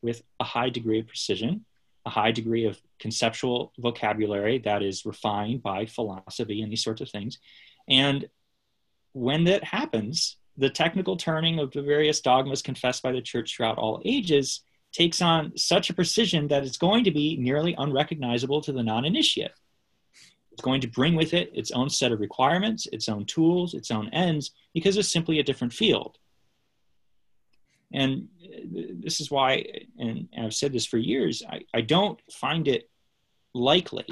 [0.02, 1.64] with a high degree of precision,
[2.06, 7.10] a high degree of conceptual vocabulary that is refined by philosophy and these sorts of
[7.10, 7.38] things.
[7.88, 8.28] And
[9.12, 13.78] when that happens, the technical turning of the various dogmas confessed by the church throughout
[13.78, 14.62] all ages
[14.92, 19.04] takes on such a precision that it's going to be nearly unrecognizable to the non
[19.04, 19.50] initiate.
[20.52, 23.90] It's going to bring with it its own set of requirements, its own tools, its
[23.90, 26.16] own ends, because it's simply a different field.
[27.92, 28.28] And
[29.02, 29.66] this is why,
[29.98, 32.88] and I've said this for years, I, I don't find it
[33.52, 34.06] likely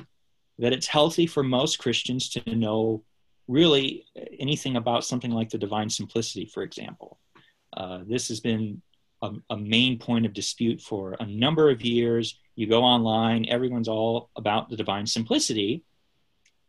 [0.59, 3.05] that it's healthy for most Christians to know
[3.49, 4.07] really
[4.39, 7.19] anything about something like the divine simplicity, for example.
[7.77, 8.83] Uh, this has been
[9.23, 12.39] a, a, main point of dispute for a number of years.
[12.55, 15.83] You go online, everyone's all about the divine simplicity.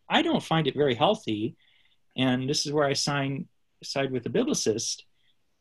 [0.07, 1.55] I don't find it very healthy.
[2.15, 3.47] And this is where I sign,
[3.83, 5.01] side with the biblicist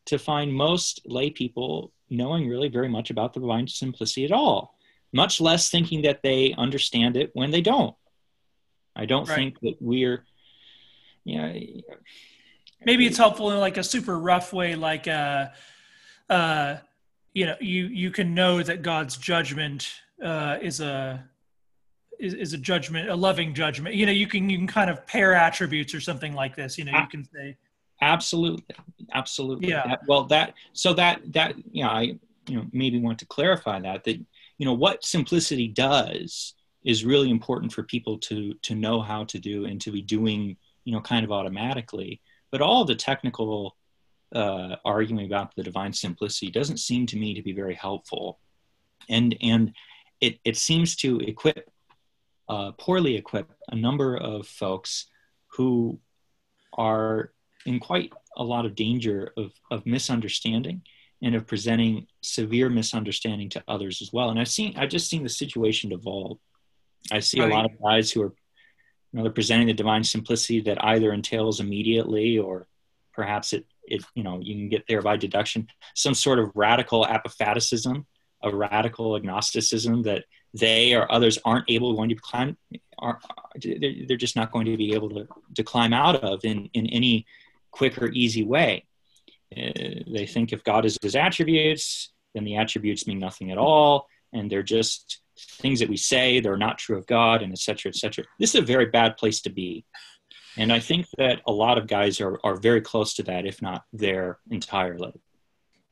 [0.07, 4.77] to find most lay people knowing really very much about the divine simplicity at all,
[5.13, 7.97] much less thinking that they understand it when they don't.
[8.95, 9.35] I don't right.
[9.35, 10.25] think that we're,
[11.25, 11.53] you know,
[12.85, 15.49] maybe it's helpful in like a super rough way, like, uh,
[16.29, 16.77] uh,
[17.35, 19.91] you know, you you can know that God's judgment
[20.23, 21.25] uh, is a
[22.19, 23.95] is, is a judgment, a loving judgment.
[23.95, 26.79] You know, you can you can kind of pair attributes or something like this.
[26.79, 27.57] You know, you can say
[28.01, 28.65] absolutely,
[29.13, 29.69] absolutely.
[29.69, 29.87] Yeah.
[29.87, 32.03] That, well, that so that that you know, I
[32.49, 34.17] you know maybe want to clarify that that
[34.59, 36.55] you know what simplicity does
[36.85, 40.57] is really important for people to to know how to do and to be doing
[40.85, 42.21] you know kind of automatically.
[42.51, 43.77] But all the technical
[44.35, 48.39] uh, arguing about the divine simplicity doesn't seem to me to be very helpful,
[49.09, 49.75] and and
[50.21, 51.71] it it seems to equip
[52.49, 55.07] uh, poorly equip a number of folks
[55.57, 55.99] who
[56.77, 57.33] are
[57.67, 60.83] in quite a lot of danger of, of misunderstanding
[61.23, 64.31] and of presenting severe misunderstanding to others as well.
[64.31, 66.39] And I've seen, I've just seen the situation evolve.
[67.11, 67.51] I see right.
[67.51, 68.35] a lot of guys who are,
[69.13, 72.67] you know, they're presenting the divine simplicity that either entails immediately or
[73.13, 77.05] perhaps it, it, you know, you can get there by deduction, some sort of radical
[77.05, 78.07] apophaticism,
[78.43, 82.57] a radical agnosticism that they or others aren't able going to climb
[82.99, 83.19] are
[83.65, 87.27] they're just not going to be able to, to climb out of in, in any
[87.71, 88.85] quick or easy way.
[89.57, 89.71] Uh,
[90.11, 94.51] they think if god is his attributes then the attributes mean nothing at all and
[94.51, 95.22] they're just
[95.61, 98.65] things that we say they're not true of god and etc etc this is a
[98.65, 99.85] very bad place to be
[100.57, 103.61] and i think that a lot of guys are, are very close to that if
[103.63, 105.13] not there entirely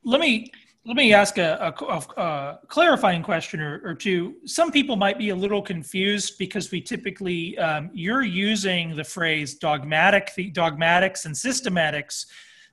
[0.03, 0.51] let me
[0.85, 4.37] let me ask a, a, a clarifying question or, or, two.
[4.45, 9.55] Some people might be a little confused because we typically um, you're using the phrase
[9.55, 12.25] dogmatic, the dogmatics, and systematics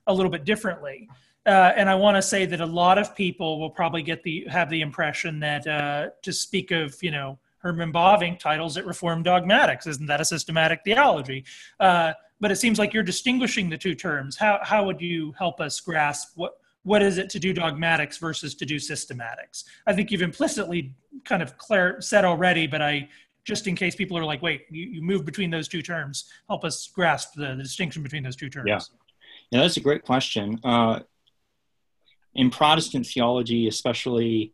[0.07, 1.07] a little bit differently.
[1.45, 4.45] Uh, and I want to say that a lot of people will probably get the
[4.49, 9.25] have the impression that uh, to speak of you know Herman Bavinck titles it Reformed
[9.25, 9.87] dogmatics.
[9.87, 11.45] Isn't that a systematic theology?
[11.79, 14.37] Uh, but it seems like you're distinguishing the two terms.
[14.37, 18.55] How how would you help us grasp what what is it to do dogmatics versus
[18.55, 19.63] to do systematics?
[19.85, 20.93] I think you've implicitly
[21.25, 23.09] kind of clear, said already, but I
[23.43, 26.63] just in case people are like, wait, you, you move between those two terms, help
[26.63, 28.67] us grasp the, the distinction between those two terms.
[28.67, 28.79] Yeah,
[29.51, 30.59] yeah, that's a great question.
[30.63, 30.99] Uh,
[32.49, 34.53] Protestant theology, especially,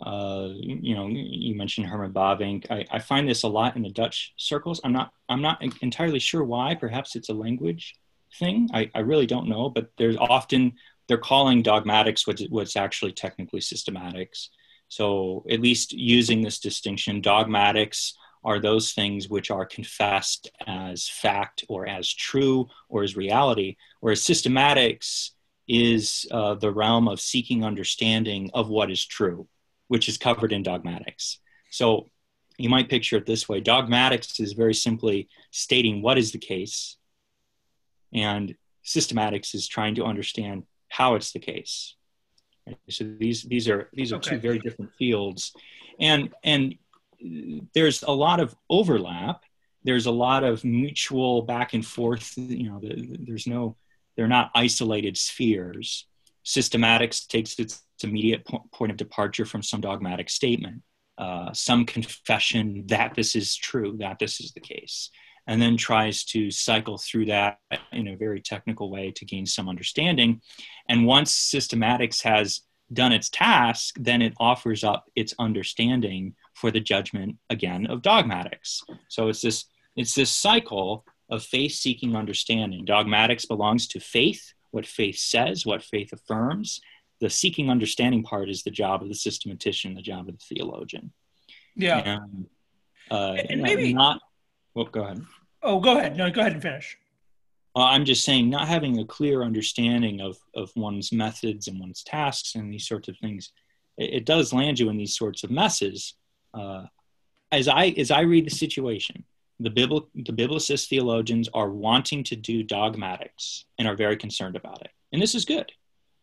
[0.00, 2.70] uh, you know, you mentioned Herman Bavinck.
[2.70, 4.80] I, I, find this a lot in the Dutch circles.
[4.84, 6.74] I'm not, I'm not entirely sure why.
[6.74, 7.94] Perhaps it's a language
[8.38, 8.70] thing.
[8.72, 9.68] I, I really don't know.
[9.68, 10.72] But there's often
[11.08, 14.48] they're calling dogmatics what's, what's actually technically systematics.
[14.88, 21.64] So, at least using this distinction, dogmatics are those things which are confessed as fact
[21.68, 25.30] or as true or as reality, whereas systematics
[25.68, 29.48] is uh, the realm of seeking understanding of what is true,
[29.88, 31.38] which is covered in dogmatics.
[31.70, 32.08] So,
[32.58, 36.96] you might picture it this way dogmatics is very simply stating what is the case,
[38.14, 41.94] and systematics is trying to understand how it's the case.
[42.88, 44.30] So these these are these are okay.
[44.30, 45.52] two very different fields,
[46.00, 46.76] and and
[47.74, 49.42] there's a lot of overlap.
[49.84, 52.36] There's a lot of mutual back and forth.
[52.36, 53.76] You know, there's no
[54.16, 56.06] they're not isolated spheres.
[56.44, 60.82] Systematics takes its immediate point of departure from some dogmatic statement,
[61.18, 65.10] uh, some confession that this is true, that this is the case
[65.46, 67.58] and then tries to cycle through that
[67.92, 70.40] in a very technical way to gain some understanding.
[70.88, 72.62] And once systematics has
[72.92, 78.82] done its task, then it offers up its understanding for the judgment again of dogmatics.
[79.08, 79.64] So it's this
[79.94, 82.84] it's this cycle of faith seeking understanding.
[82.84, 86.80] Dogmatics belongs to faith, what faith says, what faith affirms.
[87.20, 91.12] The seeking understanding part is the job of the systematician, the job of the theologian.
[91.74, 91.98] Yeah.
[91.98, 92.46] And,
[93.10, 94.20] uh, and maybe not
[94.76, 95.24] well, go ahead.
[95.62, 96.18] Oh, go ahead.
[96.18, 96.98] No, go ahead and finish.
[97.74, 102.02] Well, I'm just saying, not having a clear understanding of, of one's methods and one's
[102.02, 103.52] tasks and these sorts of things,
[103.96, 106.14] it, it does land you in these sorts of messes.
[106.52, 106.84] Uh,
[107.52, 109.24] as I as I read the situation,
[109.58, 114.82] the Bible the biblicist theologians are wanting to do dogmatics and are very concerned about
[114.82, 115.72] it, and this is good.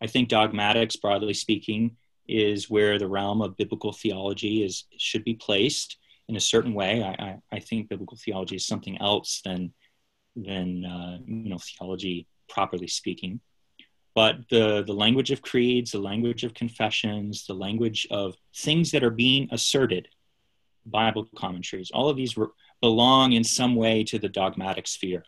[0.00, 1.96] I think dogmatics, broadly speaking,
[2.28, 5.96] is where the realm of biblical theology is should be placed
[6.28, 7.02] in a certain way.
[7.02, 9.72] I, I, I think biblical theology is something else than
[10.36, 13.40] than uh, you know theology properly speaking.
[14.14, 19.02] But the the language of creeds, the language of confessions, the language of things that
[19.02, 20.08] are being asserted,
[20.86, 22.36] Bible commentaries, all of these
[22.84, 25.24] belong in some way to the dogmatic sphere.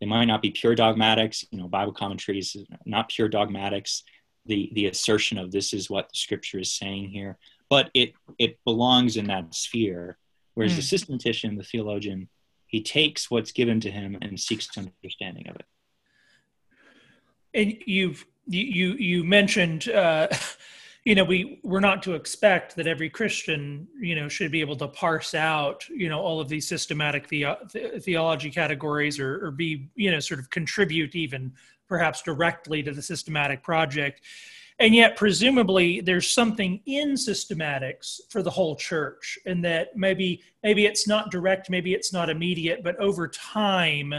[0.00, 4.02] They might not be pure dogmatics, you know, Bible commentaries, not pure dogmatics
[4.46, 7.38] the the assertion of this is what the scripture is saying here
[7.68, 10.18] but it it belongs in that sphere
[10.54, 10.76] whereas mm.
[10.76, 10.86] the hmm.
[10.86, 12.28] systematician the theologian
[12.66, 15.66] he takes what's given to him and seeks an understanding of it
[17.54, 20.26] and you've you you mentioned uh,
[21.04, 24.76] you know we we're not to expect that every christian you know should be able
[24.76, 27.56] to parse out you know all of these systematic the-
[28.00, 31.52] theology categories or, or be you know sort of contribute even
[31.90, 34.22] perhaps directly to the systematic project.
[34.78, 40.86] And yet, presumably, there's something in systematics for the whole church, and that maybe maybe
[40.86, 44.14] it's not direct, maybe it's not immediate, but over time,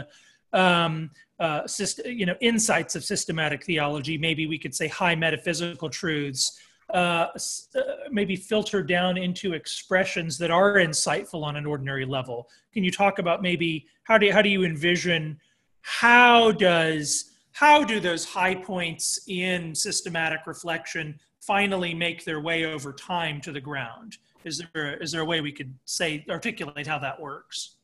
[0.52, 1.10] um,
[1.40, 6.60] uh, syst- you know, insights of systematic theology, maybe we could say high metaphysical truths,
[6.92, 7.28] uh,
[7.74, 7.80] uh,
[8.10, 12.48] maybe filter down into expressions that are insightful on an ordinary level.
[12.72, 15.38] Can you talk about maybe how do how do you envision
[15.80, 22.92] how does how do those high points in systematic reflection finally make their way over
[22.92, 24.18] time to the ground?
[24.44, 27.76] Is there is there a way we could say articulate how that works?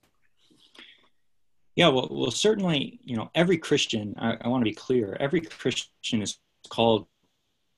[1.76, 4.12] Yeah, well, well, certainly, you know, every Christian.
[4.18, 5.16] I, I want to be clear.
[5.20, 6.38] Every Christian is
[6.68, 7.06] called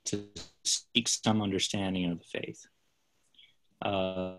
[0.07, 0.25] to
[0.65, 2.67] seek some understanding of the faith
[3.83, 4.35] uh,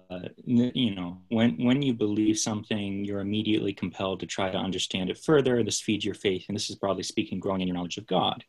[0.46, 5.18] you know, when when you believe something, you're immediately compelled to try to understand it
[5.18, 5.64] further.
[5.64, 8.44] This feeds your faith, and this is broadly speaking, growing in your knowledge of God.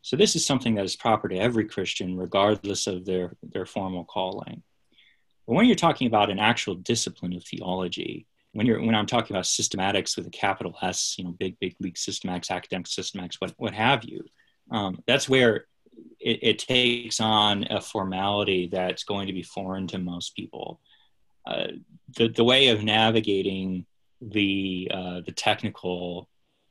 [0.00, 4.04] So this is something that is proper to every Christian, regardless of their their formal
[4.04, 4.62] calling.
[5.46, 9.36] But when you're talking about an actual discipline of theology, when you're when I'm talking
[9.36, 13.52] about systematics with a capital S, you know, big big league systematics, academic systematics, what
[13.58, 14.24] what have you,
[14.70, 15.66] um, that's where
[16.20, 20.80] it, it, takes on a formality that's going to be foreign to most people.
[21.46, 21.68] Uh,
[22.16, 23.86] the, the way of navigating
[24.20, 26.28] the uh, the technical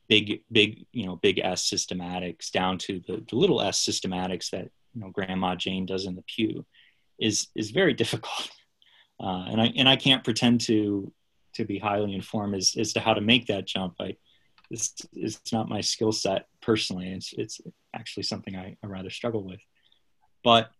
[0.08, 4.68] big big you know big S systematics down to the, the little S systematics that
[4.94, 6.64] you know Grandma Jane does in the pew
[7.18, 8.50] is is very difficult,
[9.22, 11.12] uh, and I and I can't pretend to
[11.54, 13.94] to be highly informed as, as to how to make that jump.
[14.00, 14.16] I
[14.70, 17.12] it's, it's not my skill set personally.
[17.12, 17.60] It's, it's
[17.94, 19.60] actually something I, I rather struggle with.
[20.44, 20.70] But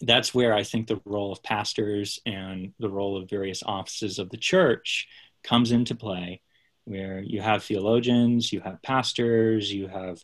[0.00, 4.30] that's where I think the role of pastors and the role of various offices of
[4.30, 5.08] the church
[5.42, 6.40] comes into play,
[6.84, 10.22] where you have theologians, you have pastors, you have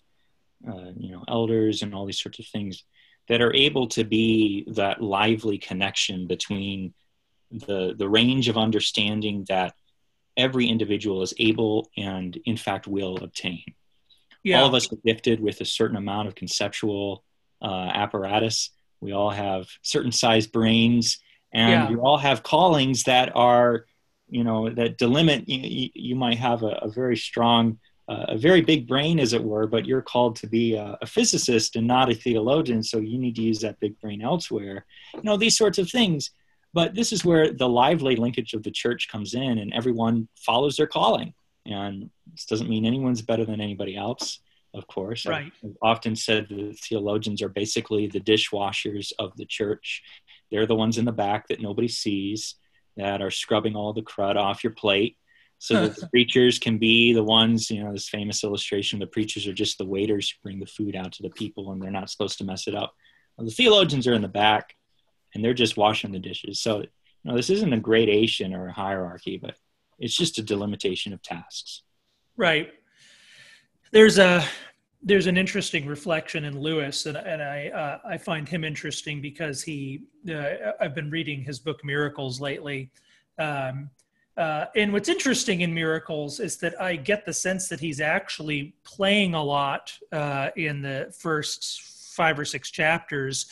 [0.69, 2.85] uh, you know elders, and all these sorts of things
[3.29, 6.93] that are able to be that lively connection between
[7.51, 9.75] the the range of understanding that
[10.37, 13.63] every individual is able and in fact will obtain.
[14.43, 14.61] Yeah.
[14.61, 17.25] All of us are gifted with a certain amount of conceptual
[17.63, 18.71] uh, apparatus.
[19.01, 21.19] We all have certain sized brains,
[21.53, 21.91] and yeah.
[21.91, 23.87] we all have callings that are,
[24.29, 25.45] you know, that delimit.
[25.47, 27.79] You, you might have a, a very strong,
[28.09, 31.07] uh, a very big brain, as it were, but you're called to be a, a
[31.07, 34.85] physicist and not a theologian, so you need to use that big brain elsewhere.
[35.15, 36.31] You know, these sorts of things.
[36.73, 40.77] But this is where the lively linkage of the church comes in, and everyone follows
[40.77, 41.35] their calling.
[41.67, 44.41] And this doesn't mean anyone's better than anybody else,
[44.73, 45.27] of course.
[45.27, 45.53] Right.
[45.65, 50.03] I've often said the theologians are basically the dishwashers of the church.
[50.51, 52.55] They're the ones in the back that nobody sees
[52.97, 55.17] that are scrubbing all the crud off your plate
[55.59, 59.47] so that the preachers can be the ones, you know, this famous illustration the preachers
[59.47, 62.11] are just the waiters who bring the food out to the people and they're not
[62.11, 62.95] supposed to mess it up.
[63.37, 64.75] Well, the theologians are in the back
[65.35, 66.61] and they're just washing the dishes.
[66.61, 66.89] So, you
[67.25, 69.57] know, this isn't a gradation or a hierarchy, but
[69.99, 71.83] it's just a delimitation of tasks.
[72.37, 72.73] Right.
[73.93, 74.45] There's a
[75.03, 79.63] there's an interesting reflection in Lewis, and, and I uh, I find him interesting because
[79.63, 82.91] he uh, I've been reading his book Miracles lately.
[83.39, 83.91] Um,
[84.37, 88.75] uh, and what's interesting in Miracles is that I get the sense that he's actually
[88.85, 91.83] playing a lot uh, in the first
[92.15, 93.47] five or six chapters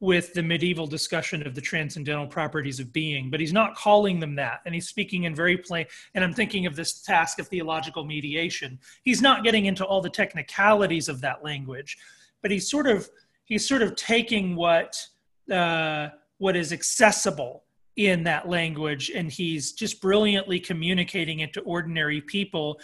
[0.00, 4.34] with the medieval discussion of the transcendental properties of being, but he's not calling them
[4.34, 4.60] that.
[4.64, 8.78] And he's speaking in very plain, and I'm thinking of this task of theological mediation.
[9.02, 11.98] He's not getting into all the technicalities of that language,
[12.40, 13.08] but he's sort of
[13.44, 15.06] he's sort of taking what
[15.52, 17.64] uh, what is accessible
[17.96, 22.80] in that language and he's just brilliantly communicating it to ordinary people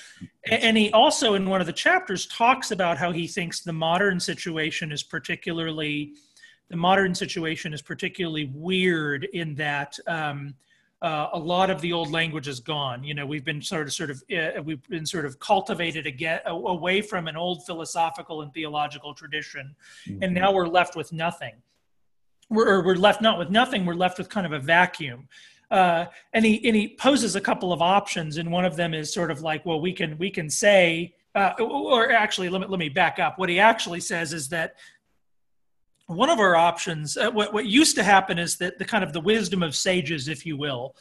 [0.51, 4.19] and he also in one of the chapters talks about how he thinks the modern
[4.19, 6.13] situation is particularly
[6.69, 10.55] the modern situation is particularly weird in that um,
[11.03, 13.05] uh, a lot of the old language is gone.
[13.05, 16.41] You know, we've been sort of, sort of, uh, we've been sort of cultivated again
[16.47, 19.75] away from an old philosophical and theological tradition,
[20.09, 20.23] mm-hmm.
[20.23, 21.55] and now we're left with nothing.
[22.49, 23.85] We're, we're left not with nothing.
[23.85, 25.29] We're left with kind of a vacuum.
[25.71, 29.13] Uh, and he and he poses a couple of options, and one of them is
[29.13, 32.79] sort of like, well, we can we can say, uh, or actually, let me let
[32.79, 33.37] me back up.
[33.37, 34.77] What he actually says is that
[36.07, 39.13] one of our options, uh, what, what used to happen is that the kind of
[39.13, 40.95] the wisdom of sages, if you will,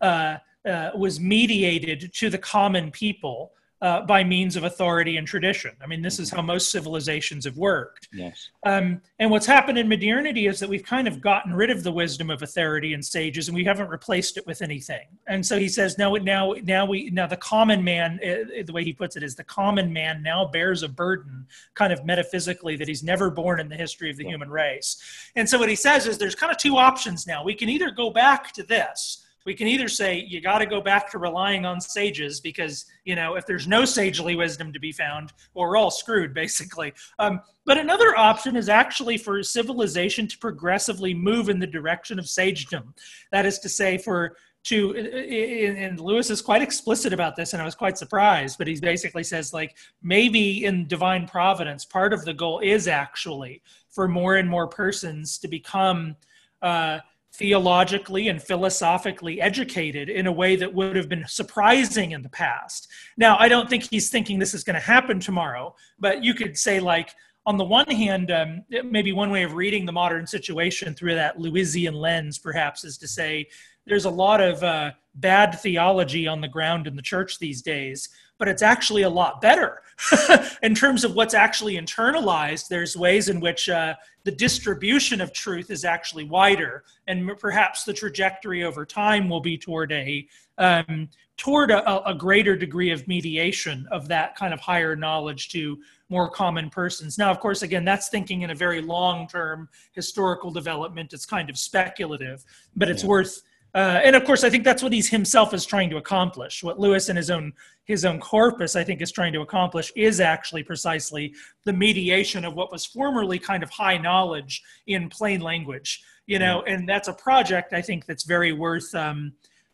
[0.00, 0.36] uh,
[0.66, 5.70] uh, was mediated to the common people uh, by means of authority and tradition.
[5.82, 8.08] I mean, this is how most civilizations have worked.
[8.12, 8.50] Yes.
[8.64, 11.92] Um, and what's happened in modernity is that we've kind of gotten rid of the
[11.92, 15.06] wisdom of authority and sages, and we haven't replaced it with anything.
[15.28, 18.82] And so he says, now, now, now we, now the common man, uh, the way
[18.82, 22.88] he puts it is, the common man now bears a burden, kind of metaphysically, that
[22.88, 24.30] he's never borne in the history of the yeah.
[24.30, 25.00] human race.
[25.36, 27.44] And so what he says is, there's kind of two options now.
[27.44, 30.78] We can either go back to this we can either say you got to go
[30.78, 34.92] back to relying on sages because you know if there's no sagely wisdom to be
[34.92, 36.92] found well, we're all screwed basically.
[37.18, 42.26] Um, but another option is actually for civilization to progressively move in the direction of
[42.26, 42.92] sagedom.
[43.32, 47.64] That is to say for to and lewis is quite explicit about this and i
[47.64, 52.34] was quite surprised but he basically says like maybe in divine providence part of the
[52.34, 56.16] goal is actually for more and more persons to become
[56.60, 56.98] uh,
[57.34, 62.88] theologically and philosophically educated in a way that would have been surprising in the past.
[63.16, 66.56] Now, I don't think he's thinking this is going to happen tomorrow, but you could
[66.58, 67.14] say, like,
[67.46, 71.38] on the one hand, um, maybe one way of reading the modern situation through that
[71.38, 73.46] Lewisian lens, perhaps, is to say
[73.86, 78.10] there's a lot of uh, bad theology on the ground in the church these days,
[78.38, 79.82] but it's actually a lot better
[80.62, 82.68] in terms of what's actually internalized.
[82.68, 87.92] There's ways in which uh, the distribution of truth is actually wider, and perhaps the
[87.92, 90.26] trajectory over time will be toward a
[90.58, 95.78] um, toward a, a, greater degree of mediation of that kind of higher knowledge to
[96.08, 97.16] more common persons.
[97.16, 101.12] Now, of course, again, that's thinking in a very long term historical development.
[101.12, 103.08] It's kind of speculative, but it's yeah.
[103.08, 103.42] worth
[103.74, 106.62] uh, and of course, I think that's what he's himself is trying to accomplish.
[106.62, 107.52] What Lewis and his own
[107.84, 112.54] his own corpus, I think, is trying to accomplish is actually precisely the mediation of
[112.54, 116.02] what was formerly kind of high knowledge in plain language.
[116.26, 116.74] You know, mm-hmm.
[116.74, 119.32] and that's a project I think that's very worth um,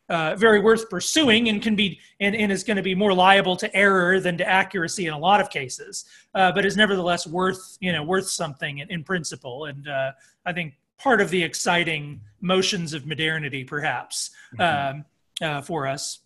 [0.09, 3.57] uh, very worth pursuing and can be and, and is going to be more liable
[3.57, 7.79] to error than to accuracy in a lot of cases, uh, but is nevertheless worth
[7.81, 9.67] you know worth something in, in principle.
[9.67, 10.13] And uh,
[10.45, 10.75] I think
[11.05, 14.97] part of the exciting motions of modernity, perhaps, mm-hmm.
[14.97, 15.05] um,
[15.47, 16.21] uh, for us.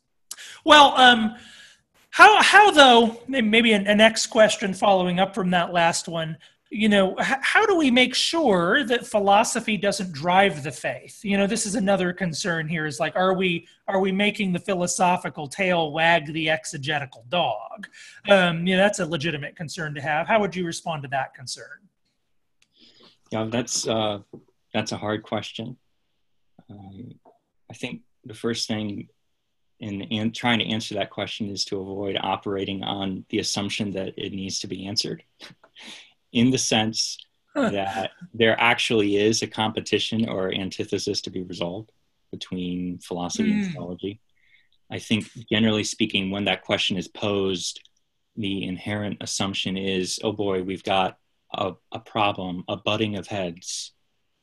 [0.64, 1.34] Well, um,
[2.10, 6.38] how, how though, maybe a, a next question following up from that last one,
[6.70, 11.24] you know, h- how do we make sure that philosophy doesn't drive the faith?
[11.24, 14.60] You know, this is another concern here is like, are we, are we making the
[14.60, 17.88] philosophical tail wag the exegetical dog?
[18.28, 20.28] Um, you know, that's a legitimate concern to have.
[20.28, 21.78] How would you respond to that concern?
[23.32, 24.20] Yeah, that's uh,
[24.72, 25.76] that's a hard question.
[26.70, 27.14] Um,
[27.70, 29.08] I think the first thing
[29.80, 34.14] in, in trying to answer that question is to avoid operating on the assumption that
[34.16, 35.22] it needs to be answered,
[36.32, 37.18] in the sense
[37.54, 41.90] that there actually is a competition or antithesis to be resolved
[42.30, 43.64] between philosophy mm.
[43.64, 44.20] and theology.
[44.90, 47.80] I think, generally speaking, when that question is posed,
[48.36, 51.18] the inherent assumption is, oh boy, we've got
[51.52, 53.92] a, a problem, a butting of heads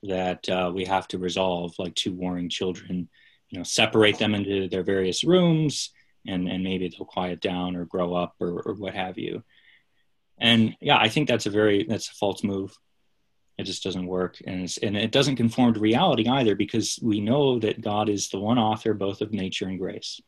[0.08, 3.10] that uh, we have to resolve, like two warring children.
[3.50, 5.92] You know, separate them into their various rooms,
[6.28, 9.44] and and maybe they'll quiet down or grow up or, or what have you.
[10.38, 12.76] And yeah, I think that's a very that's a false move.
[13.58, 17.60] It just doesn't work, and and it doesn't conform to reality either, because we know
[17.60, 20.20] that God is the one author both of nature and grace.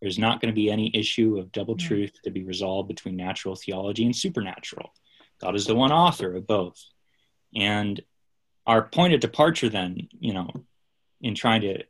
[0.00, 1.86] There's not going to be any issue of double mm-hmm.
[1.86, 4.92] truth to be resolved between natural theology and supernatural.
[5.40, 6.80] God is the one author of both.
[7.54, 8.00] And
[8.66, 10.50] our point of departure then you know
[11.20, 11.82] in trying to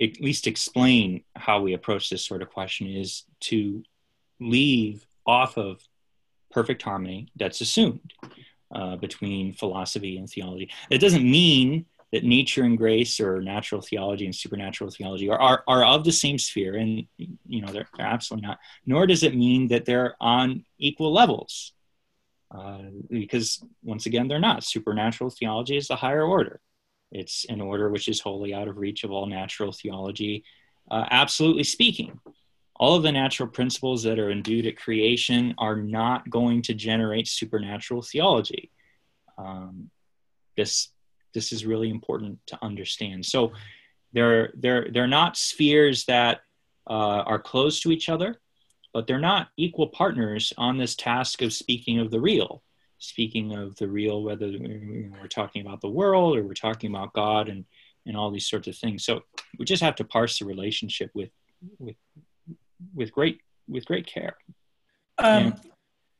[0.00, 3.82] at least explain how we approach this sort of question is to
[4.40, 5.80] leave off of
[6.50, 8.12] perfect harmony that's assumed
[8.74, 10.70] uh, between philosophy and theology.
[10.90, 15.64] It doesn't mean that nature and grace or natural theology and supernatural theology are, are,
[15.66, 19.34] are of the same sphere and you know they're, they're absolutely not nor does it
[19.34, 21.72] mean that they're on equal levels
[22.56, 22.78] uh,
[23.10, 24.64] because once again they're not.
[24.64, 26.60] Supernatural theology is the higher order.
[27.12, 30.44] It's an order which is wholly out of reach of all natural theology.
[30.90, 32.20] Uh, absolutely speaking
[32.78, 37.26] all of the natural principles that are endued at creation are not going to generate
[37.26, 38.70] supernatural theology.
[39.38, 39.90] Um,
[40.56, 40.88] this
[41.34, 43.24] this is really important to understand.
[43.24, 43.52] So
[44.12, 46.40] they're they're they're not spheres that
[46.88, 48.40] uh, are close to each other,
[48.96, 52.62] but they're not equal partners on this task of speaking of the real.
[52.98, 57.50] Speaking of the real, whether we're talking about the world or we're talking about God
[57.50, 57.66] and
[58.06, 59.04] and all these sorts of things.
[59.04, 59.20] So
[59.58, 61.28] we just have to parse the relationship with
[61.78, 61.96] with
[62.94, 64.38] with great with great care.
[65.18, 65.60] Um,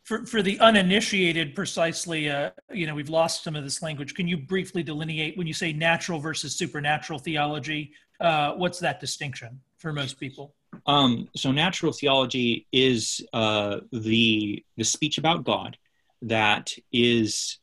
[0.05, 4.29] for, for the uninitiated precisely uh, you know we've lost some of this language can
[4.29, 9.95] you briefly delineate when you say natural versus supernatural theology uh, what's that distinction for
[9.95, 10.55] most people
[10.87, 15.77] um, so natural theology is uh, the the speech about god
[16.22, 17.59] that is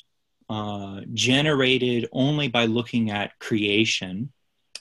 [0.50, 4.32] uh, generated only by looking at creation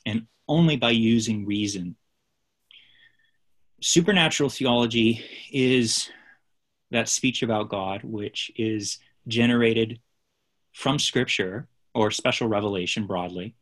[0.04, 1.96] and only by using reason.
[3.80, 6.10] Supernatural theology is
[6.90, 10.00] that speech about God, which is generated
[10.72, 13.54] from Scripture or special revelation broadly,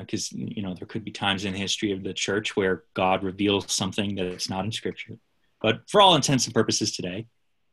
[0.00, 2.84] because uh, you know there could be times in the history of the church where
[2.94, 5.18] God reveals something that is not in Scripture.
[5.60, 7.26] But for all intents and purposes today,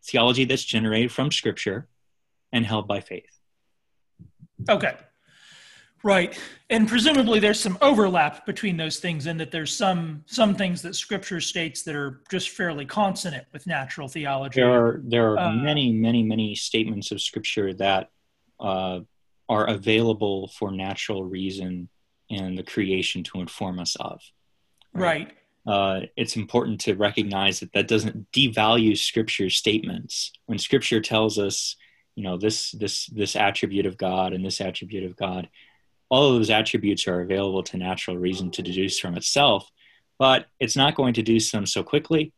[0.06, 1.88] theology that's generated from Scripture
[2.52, 3.40] and held by faith.
[4.70, 4.96] Okay.
[6.04, 6.38] Right.
[6.70, 10.96] And presumably there's some overlap between those things in that there's some some things that
[10.96, 14.60] scripture states that are just fairly consonant with natural theology.
[14.60, 18.10] There are there are uh, many, many, many statements of scripture that
[18.60, 19.00] uh,
[19.48, 21.88] are available for natural reason
[22.34, 24.22] and the creation to inform us of.
[24.94, 25.28] Right.
[25.28, 25.38] right.
[25.66, 30.32] Uh, it's important to recognize that that doesn't devalue scripture statements.
[30.46, 31.78] When scripture tells us,
[32.16, 35.48] you know, this this this attribute of God and this attribute of God,
[36.10, 39.72] all of those attributes are available to natural reason to deduce from itself,
[40.20, 42.34] but it's not going to deduce them so quickly.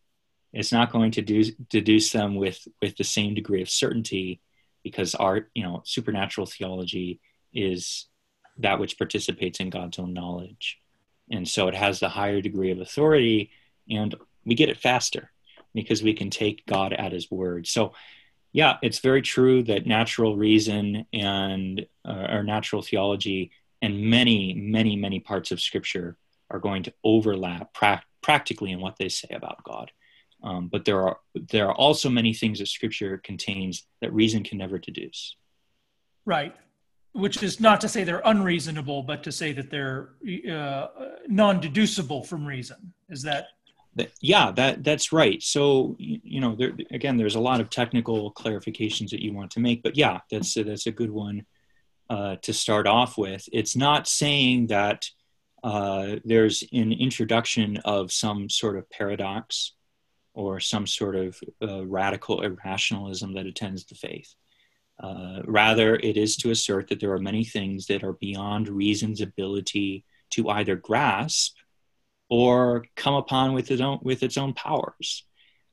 [0.53, 4.39] It's not going to do, deduce them with, with the same degree of certainty
[4.83, 7.19] because our, you know, supernatural theology
[7.53, 8.07] is
[8.57, 10.79] that which participates in God's own knowledge.
[11.31, 13.51] And so it has the higher degree of authority
[13.89, 15.31] and we get it faster
[15.73, 17.67] because we can take God at his word.
[17.67, 17.93] So
[18.53, 23.51] yeah, it's very true that natural reason and uh, natural theology
[23.81, 26.15] and many, many, many parts of Scripture
[26.49, 29.91] are going to overlap pra- practically in what they say about God.
[30.41, 34.57] Um, but there are there are also many things that Scripture contains that reason can
[34.57, 35.35] never deduce.
[36.25, 36.55] Right,
[37.15, 40.09] which is not to say they're unreasonable, but to say that they're
[40.51, 40.87] uh,
[41.27, 42.93] non-deducible from reason.
[43.09, 43.47] Is that?
[44.19, 45.41] yeah, that that's right.
[45.41, 49.61] So you know, there, again, there's a lot of technical clarifications that you want to
[49.61, 51.45] make, but yeah, that's that's a good one
[52.09, 53.47] uh, to start off with.
[53.53, 55.05] It's not saying that
[55.63, 59.73] uh, there's an introduction of some sort of paradox
[60.33, 64.35] or some sort of uh, radical irrationalism that attends the faith.
[64.99, 69.21] Uh, rather, it is to assert that there are many things that are beyond reason's
[69.21, 71.55] ability to either grasp
[72.29, 75.25] or come upon with its own, with its own powers.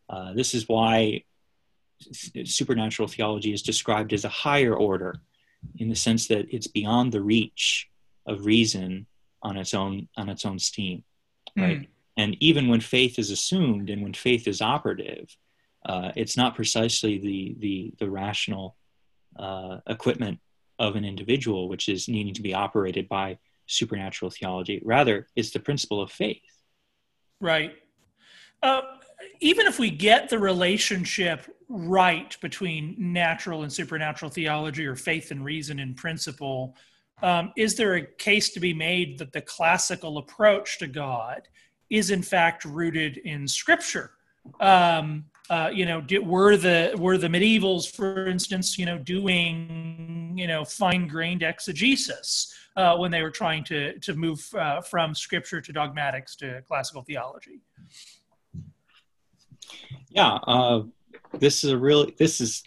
[0.09, 1.23] Uh, this is why
[2.45, 5.16] supernatural theology is described as a higher order
[5.77, 7.89] in the sense that it's beyond the reach
[8.27, 9.07] of reason
[9.43, 11.03] on its own on its own steam
[11.57, 11.89] right mm.
[12.16, 15.37] and even when faith is assumed and when faith is operative
[15.87, 18.77] uh, it's not precisely the the the rational
[19.37, 20.39] uh, equipment
[20.78, 24.80] of an individual which is needing to be operated by supernatural theology.
[24.85, 26.43] Rather it's the principle of faith.
[27.41, 27.74] Right.
[28.62, 28.83] Uh,
[29.41, 35.45] even if we get the relationship right between natural and supernatural theology or faith and
[35.45, 36.76] reason in principle,
[37.22, 41.49] um, is there a case to be made that the classical approach to God
[41.91, 44.12] is in fact rooted in Scripture?
[44.61, 50.32] Um, uh, you know, did, were the were the medievals, for instance, you know, doing
[50.36, 55.61] you know fine-grained exegesis uh, when they were trying to to move uh, from Scripture
[55.61, 57.61] to dogmatics to classical theology?
[60.11, 60.82] Yeah, uh,
[61.38, 62.62] this is a really this is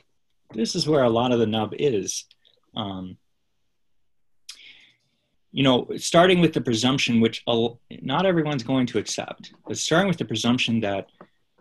[0.54, 2.26] this is where a lot of the nub is.
[2.76, 3.18] Um,
[5.52, 7.42] you know, starting with the presumption, which
[8.02, 11.08] not everyone's going to accept, but starting with the presumption that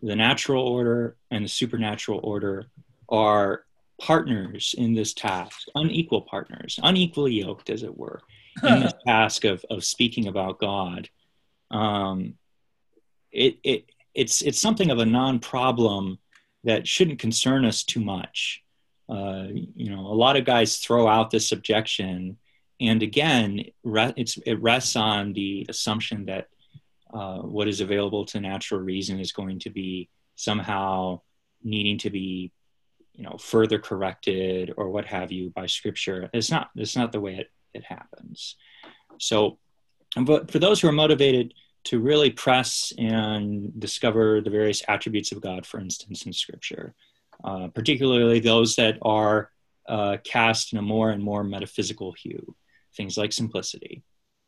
[0.05, 2.67] the natural order and the supernatural order
[3.09, 3.65] are
[4.01, 8.21] partners in this task, unequal partners, unequally yoked, as it were,
[8.63, 11.09] in this task of, of speaking about God,
[11.71, 12.35] um,
[13.33, 16.19] it, it, it's, it's something of a non problem
[16.65, 18.63] that shouldn't concern us too much.
[19.09, 22.37] Uh, you know, a lot of guys throw out this objection,
[22.81, 26.49] and again, it's, it rests on the assumption that
[27.15, 31.21] uh, what is available to natural reason is going to be somehow
[31.63, 32.53] needing to be
[33.15, 36.29] you know further corrected or what have you by scripture.
[36.35, 38.57] It's not it's not the way it, it happens.
[39.19, 39.59] So
[40.17, 41.55] but for those who are motivated
[41.85, 46.95] to really press and discover the various attributes of god for instance in scripture
[47.45, 49.51] uh, particularly those that are
[49.89, 52.55] uh, cast in a more and more metaphysical hue
[52.97, 54.03] things like simplicity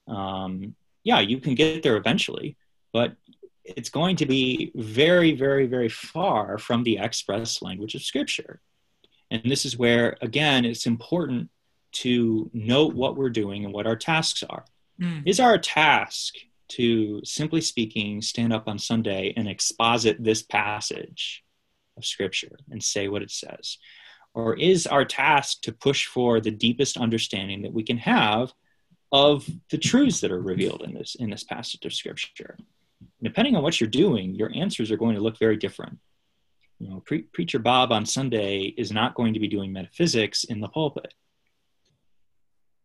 [0.08, 0.74] um,
[1.06, 2.56] yeah you can get there eventually
[2.92, 3.16] but
[3.66, 8.60] it's going to be very, very, very far from the express language of Scripture.
[9.30, 11.50] And this is where, again, it's important
[11.92, 14.64] to note what we're doing and what our tasks are.
[15.00, 15.24] Mm.
[15.26, 16.34] Is our task
[16.68, 21.44] to, simply speaking, stand up on Sunday and exposit this passage
[21.96, 23.78] of Scripture and say what it says?
[24.32, 28.52] Or is our task to push for the deepest understanding that we can have
[29.16, 32.56] of the truths that are revealed in this, in this passage of Scripture?
[33.22, 35.98] depending on what you're doing, your answers are going to look very different.
[36.78, 40.60] You know, Pre- Preacher Bob on Sunday is not going to be doing metaphysics in
[40.60, 41.14] the pulpit.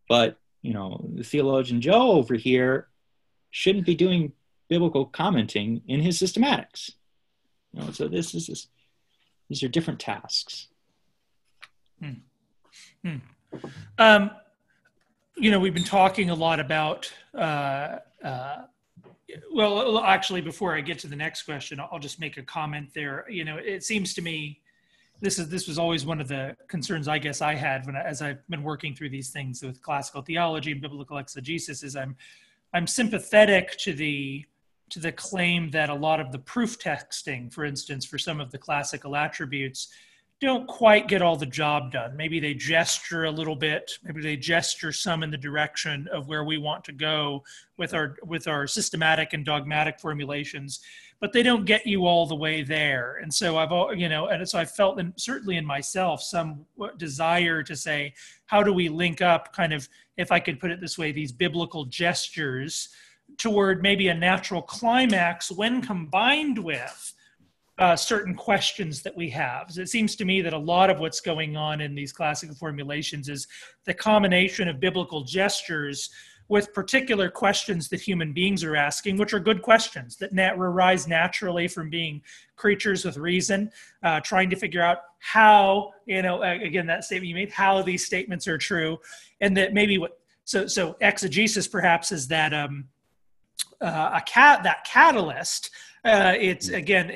[0.08, 2.88] But, you know, the theologian Joe over here
[3.50, 4.32] shouldn't be doing
[4.70, 6.92] biblical commenting in his systematics.
[7.74, 8.68] You know, so this is this,
[9.50, 10.68] these are different tasks.
[12.02, 12.22] Hmm.
[13.04, 13.18] Hmm.
[13.98, 14.32] Um,
[15.38, 18.64] you know, we've been talking a lot about uh, uh,
[19.54, 23.26] well, actually, before I get to the next question, I'll just make a comment there.
[23.30, 24.60] You know, it seems to me
[25.22, 28.22] this is this was always one of the concerns I guess I had when as
[28.22, 32.16] I've been working through these things with classical theology and biblical exegesis is I'm
[32.74, 34.46] I'm sympathetic to the
[34.90, 38.52] to the claim that a lot of the proof texting, for instance, for some of
[38.52, 39.88] the classical attributes,
[40.42, 42.18] don't quite get all the job done.
[42.18, 46.44] Maybe they gesture a little bit, maybe they gesture some in the direction of where
[46.44, 47.44] we want to go
[47.78, 50.82] with our with our systematic and dogmatic formulations,
[51.20, 53.18] but they don't get you all the way there.
[53.22, 56.66] And so I've you know, and so I felt in, certainly in myself some
[56.98, 58.14] desire to say,
[58.48, 59.88] how do we link up kind of
[60.18, 62.90] if I could put it this way, these biblical gestures
[63.38, 67.14] toward maybe a natural climax when combined with
[67.82, 69.72] uh, certain questions that we have.
[69.72, 72.56] So it seems to me that a lot of what's going on in these classical
[72.56, 73.48] formulations is
[73.86, 76.12] the combination of biblical gestures
[76.48, 81.08] with particular questions that human beings are asking, which are good questions that nat- arise
[81.08, 82.22] naturally from being
[82.56, 83.72] creatures with reason,
[84.04, 88.06] uh, trying to figure out how, you know, again, that statement you made, how these
[88.06, 89.00] statements are true,
[89.40, 92.86] and that maybe what, so, so exegesis perhaps is that, um,
[93.80, 95.72] uh, a cat, that catalyst
[96.04, 97.12] uh, it's again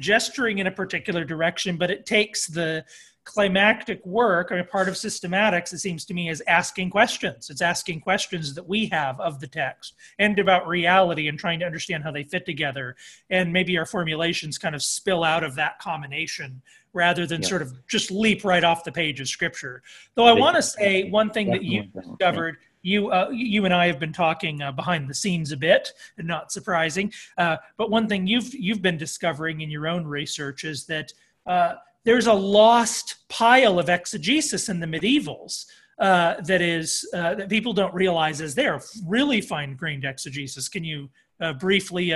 [0.00, 2.84] gesturing in a particular direction, but it takes the
[3.28, 4.48] climactic work.
[4.50, 7.50] I mean, part of systematics, it seems to me, is asking questions.
[7.50, 11.66] It's asking questions that we have of the text and about reality and trying to
[11.66, 12.96] understand how they fit together.
[13.28, 16.62] And maybe our formulations kind of spill out of that combination
[16.94, 17.48] rather than yeah.
[17.48, 19.82] sort of just leap right off the page of scripture.
[20.14, 22.56] Though I want to say one thing that you discovered
[22.88, 26.50] you uh, you and I have been talking uh, behind the scenes a bit, not
[26.50, 27.12] surprising.
[27.36, 31.12] Uh, but one thing you've you've been discovering in your own research is that
[31.46, 31.74] uh,
[32.04, 35.66] there's a lost pile of exegesis in the medievals
[35.98, 38.80] uh, that is uh, that people don't realize is there.
[39.06, 40.68] Really fine-grained exegesis.
[40.68, 41.10] Can you
[41.58, 42.14] briefly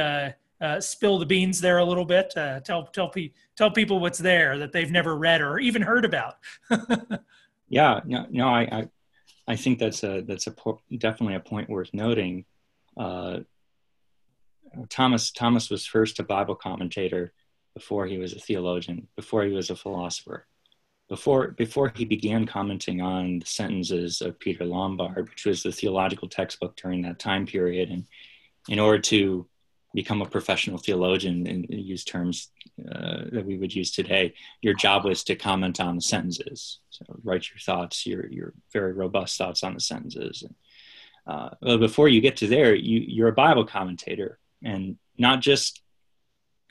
[0.81, 2.33] spill the beans there a little bit?
[2.64, 6.37] tell tell pe- tell people what's there that they've never read or even heard about.
[7.68, 8.89] yeah, no, no, I, I
[9.47, 12.45] I think that's a that's a po- definitely a point worth noting.
[12.97, 13.40] Uh,
[14.88, 17.32] Thomas Thomas was first a Bible commentator
[17.74, 20.47] before he was a theologian, before he was a philosopher,
[21.09, 26.28] before before he began commenting on the sentences of Peter Lombard, which was the theological
[26.28, 28.07] textbook during that time period, and
[28.68, 29.47] in order to
[29.95, 32.49] become a professional theologian and use terms
[32.90, 36.80] uh, that we would use today, your job was to comment on the sentences.
[36.90, 40.43] So write your thoughts, your your very robust thoughts on the sentences.
[40.43, 40.55] And,
[41.26, 45.82] uh, well, before you get to there, you, you're a Bible commentator, and not just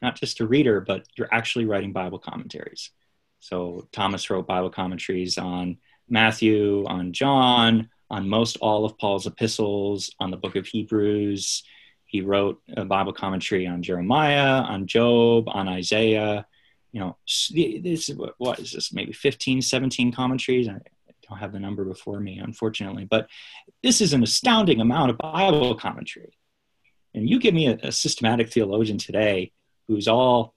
[0.01, 2.91] not just a reader, but you're actually writing Bible commentaries.
[3.39, 5.77] So Thomas wrote Bible commentaries on
[6.09, 11.63] Matthew, on John, on most all of Paul's epistles, on the book of Hebrews.
[12.11, 16.45] He wrote a Bible commentary on Jeremiah, on Job, on Isaiah.
[16.91, 17.15] you know,
[17.47, 18.91] this what is this?
[18.91, 20.67] Maybe 15, 17 commentaries.
[20.67, 20.73] I
[21.29, 23.29] don't have the number before me, unfortunately, but
[23.81, 26.33] this is an astounding amount of Bible commentary.
[27.13, 29.53] And you give me a, a systematic theologian today
[29.87, 30.53] who's all,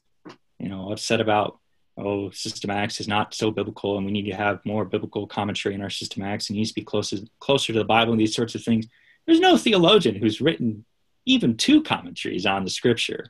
[0.59, 1.61] you know, upset about
[1.97, 5.83] oh, systematics is not so biblical and we need to have more biblical commentary in
[5.83, 8.65] our systematics and needs to be closer, closer to the Bible and these sorts of
[8.65, 8.89] things.
[9.25, 10.85] There's no theologian who's written
[11.27, 13.27] even two commentaries on the scripture.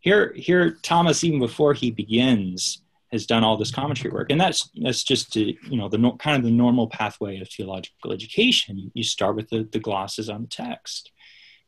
[0.00, 4.68] Here, here, Thomas, even before he begins, has done all this commentary work, and that's
[4.82, 8.90] that's just you know the kind of the normal pathway of theological education.
[8.92, 11.12] You start with the, the glosses on the text,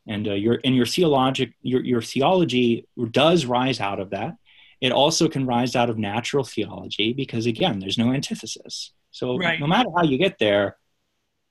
[0.07, 4.37] and uh, your and your theologic your your theology does rise out of that
[4.81, 8.93] it also can rise out of natural theology because again, there's no antithesis.
[9.11, 9.59] So right.
[9.59, 10.77] no matter how you get there,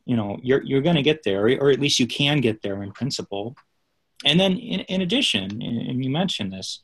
[0.06, 2.84] you know, you're you're going to get there, or at least you can get there
[2.84, 3.56] in principle.
[4.24, 6.82] And then, in, in addition, and you mentioned this,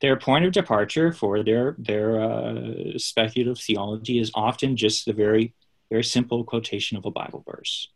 [0.00, 5.54] their point of departure for their their uh, speculative theology is often just the very
[5.90, 7.88] very simple quotation of a Bible verse.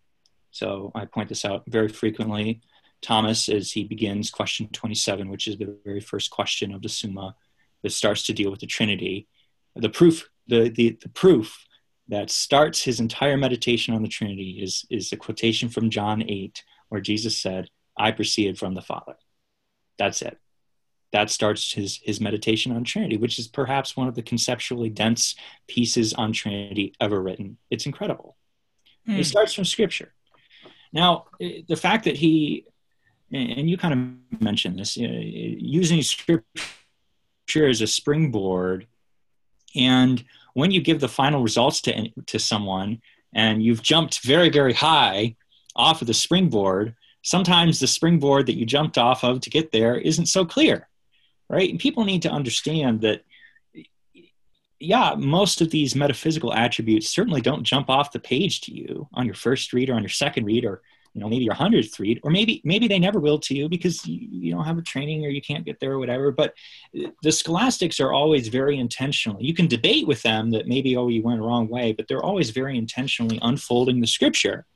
[0.50, 2.60] So I point this out very frequently.
[3.02, 7.34] Thomas, as he begins question 27, which is the very first question of the Summa,
[7.82, 9.28] that starts to deal with the Trinity.
[9.76, 11.64] The proof, the, the, the proof
[12.08, 16.64] that starts his entire meditation on the Trinity is, is a quotation from John 8,
[16.88, 17.68] where Jesus said,
[17.98, 19.16] I proceeded from the Father.
[19.98, 20.38] That's it.
[21.12, 25.34] That starts his, his meditation on Trinity, which is perhaps one of the conceptually dense
[25.66, 27.56] pieces on Trinity ever written.
[27.70, 28.36] It's incredible.
[29.06, 29.16] Hmm.
[29.16, 30.12] It starts from Scripture.
[30.92, 32.66] Now, the fact that he,
[33.32, 36.44] and you kind of mentioned this, using Scripture
[37.56, 38.86] as a springboard.
[39.74, 40.24] And
[40.54, 43.00] when you give the final results to, to someone
[43.34, 45.36] and you've jumped very, very high
[45.74, 46.94] off of the springboard,
[47.28, 50.88] sometimes the springboard that you jumped off of to get there isn't so clear,
[51.50, 51.68] right?
[51.68, 53.22] And people need to understand that,
[54.80, 59.26] yeah, most of these metaphysical attributes certainly don't jump off the page to you on
[59.26, 60.80] your first read or on your second read or
[61.12, 64.06] you know maybe your hundredth read or maybe maybe they never will to you because
[64.06, 66.52] you, you don't have a training or you can't get there or whatever but
[67.22, 71.22] the scholastics are always very intentional you can debate with them that maybe oh you
[71.22, 74.66] went a wrong way but they're always very intentionally unfolding the scripture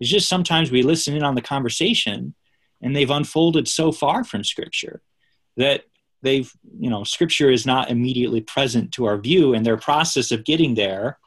[0.00, 2.34] it's just sometimes we listen in on the conversation
[2.82, 5.02] and they've unfolded so far from scripture
[5.56, 5.84] that
[6.22, 10.44] they've you know scripture is not immediately present to our view and their process of
[10.44, 11.18] getting there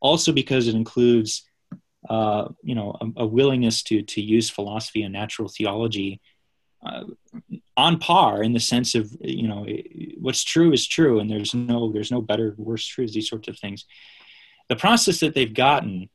[0.00, 1.42] also because it includes
[2.08, 6.20] uh, you know, a, a, willingness to to use philosophy and natural theology
[6.84, 7.04] uh,
[7.76, 9.66] on par in the sense of you know
[10.20, 13.14] what's true is true, and there's no there's no better worse truths.
[13.14, 13.86] These sorts of things.
[14.68, 16.08] The process that they've gotten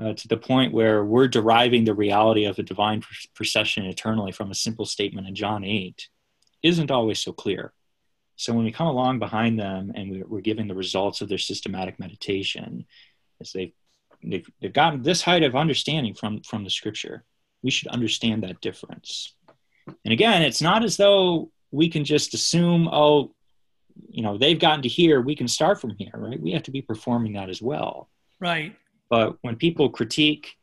[0.00, 3.02] uh, to the point where we're deriving the reality of a divine
[3.34, 6.08] procession eternally from a simple statement in John eight
[6.62, 7.72] isn't always so clear.
[8.36, 11.98] So when we come along behind them and we're giving the results of their systematic
[11.98, 12.86] meditation,
[13.40, 13.72] as they've
[14.22, 17.24] they've, they've gotten this height of understanding from from the scripture
[17.62, 19.34] we should understand that difference.
[20.04, 23.34] And again it's not as though we can just assume oh
[24.08, 26.40] you know they've gotten to here we can start from here right?
[26.40, 28.08] We have to be performing that as well.
[28.38, 28.76] Right
[29.10, 30.56] but when people critique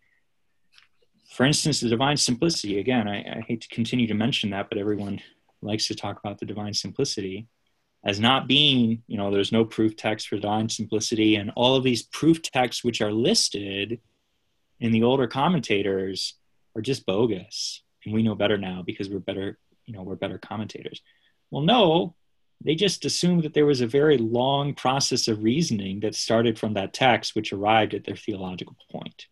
[1.29, 4.77] for instance the divine simplicity again I, I hate to continue to mention that but
[4.77, 5.21] everyone
[5.61, 7.47] likes to talk about the divine simplicity
[8.05, 11.83] as not being, you know, there's no proof text for divine simplicity, and all of
[11.83, 13.99] these proof texts which are listed
[14.79, 16.35] in the older commentators
[16.75, 17.81] are just bogus.
[18.05, 21.01] And we know better now because we're better, you know, we're better commentators.
[21.49, 22.15] Well, no,
[22.63, 26.73] they just assumed that there was a very long process of reasoning that started from
[26.73, 29.27] that text, which arrived at their theological point.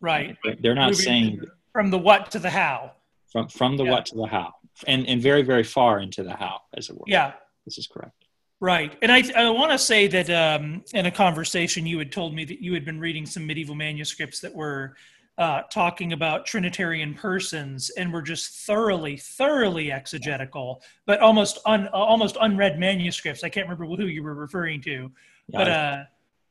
[0.00, 0.36] Right.
[0.60, 2.92] They're not Moving saying from the what to the how.
[3.30, 3.90] From from the yeah.
[3.90, 4.52] what to the how,
[4.86, 7.04] and and very very far into the how, as it were.
[7.06, 7.32] Yeah,
[7.64, 8.26] this is correct.
[8.60, 8.96] Right.
[9.02, 12.44] And I, I want to say that um, in a conversation, you had told me
[12.44, 14.94] that you had been reading some medieval manuscripts that were
[15.42, 22.36] uh, talking about Trinitarian persons and were just thoroughly, thoroughly exegetical, but almost un, almost
[22.40, 23.42] unread manuscripts.
[23.42, 25.10] I can't remember who you were referring to.
[25.48, 26.04] Yeah, but uh,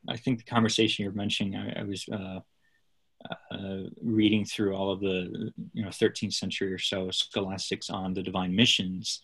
[0.10, 2.40] I, think the conversation you're mentioning, I, I was uh,
[3.50, 8.22] uh, reading through all of the you know 13th century or so scholastics on the
[8.22, 9.22] divine missions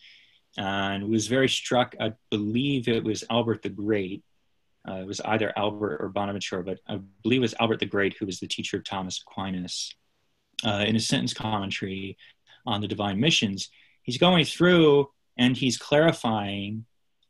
[0.57, 1.93] and was very struck.
[1.99, 4.23] I believe it was Albert the Great.
[4.87, 8.15] Uh, it was either Albert or Bonaventure, but I believe it was Albert the Great
[8.17, 9.93] who was the teacher of Thomas Aquinas.
[10.65, 12.17] Uh, in his sentence commentary
[12.65, 13.69] on the divine missions,
[14.01, 15.07] he's going through
[15.37, 16.85] and he's clarifying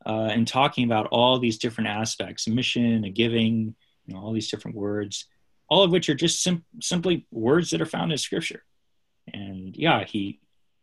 [0.06, 3.74] uh, and talking about all these different aspects a mission, a giving,
[4.06, 5.26] you know, all these different words,
[5.68, 8.64] all of which are just sim- simply words that are found in scripture.
[9.32, 10.40] And yeah, he,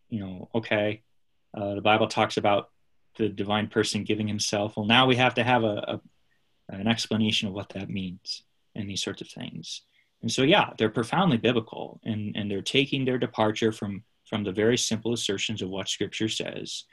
[0.09, 1.01] you know, okay,
[1.55, 2.69] uh, the Bible talks about
[3.17, 4.77] the divine person giving himself.
[4.77, 6.01] Well, now we have to have a, a
[6.69, 8.43] an explanation of what that means
[8.75, 9.81] and these sorts of things.
[10.21, 14.51] And so, yeah, they're profoundly biblical, and and they're taking their departure from from the
[14.51, 16.85] very simple assertions of what Scripture says,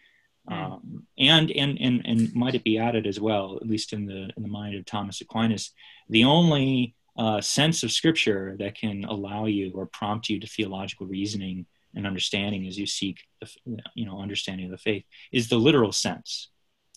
[0.50, 0.54] mm.
[0.54, 4.30] um, and and and and might it be added as well, at least in the
[4.36, 5.72] in the mind of Thomas Aquinas,
[6.08, 11.06] the only uh, sense of Scripture that can allow you or prompt you to theological
[11.06, 13.48] reasoning and understanding as you seek the
[13.94, 16.48] you know understanding of the faith is the literal sense.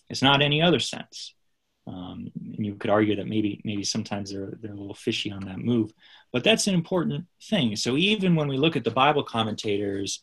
[0.08, 1.34] It's not any other sense.
[1.86, 5.44] Um, and you could argue that maybe maybe sometimes they're they're a little fishy on
[5.44, 5.92] that move,
[6.32, 7.76] but that's an important thing.
[7.76, 10.22] So even when we look at the Bible commentators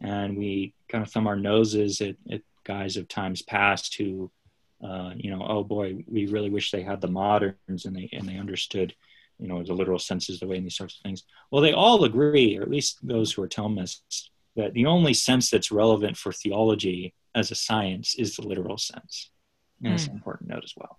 [0.00, 4.30] and we kind of thumb our noses at, at guys of times past who,
[4.82, 8.28] uh, you know, oh boy, we really wish they had the moderns and they and
[8.28, 8.92] they understood,
[9.38, 11.22] you know, the literal senses the way and these sorts of things.
[11.52, 15.48] Well, they all agree, or at least those who are Thomists, that the only sense
[15.48, 19.30] that's relevant for theology as a science is the literal sense.
[19.78, 19.90] And mm.
[19.92, 20.16] that's an hmm.
[20.16, 20.98] important note as well.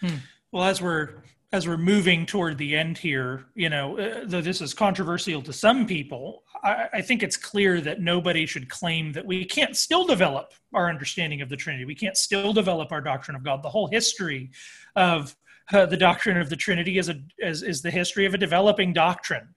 [0.00, 0.16] Hmm.
[0.52, 1.22] Well, as we're
[1.52, 5.52] as we're moving toward the end here, you know, uh, though this is controversial to
[5.52, 10.04] some people, I, I, think it's clear that nobody should claim that we can't still
[10.04, 11.86] develop our understanding of the Trinity.
[11.86, 13.62] We can't still develop our doctrine of God.
[13.62, 14.50] The whole history
[14.94, 15.34] of
[15.72, 18.92] uh, the doctrine of the Trinity is a is, is the history of a developing
[18.92, 19.54] doctrine.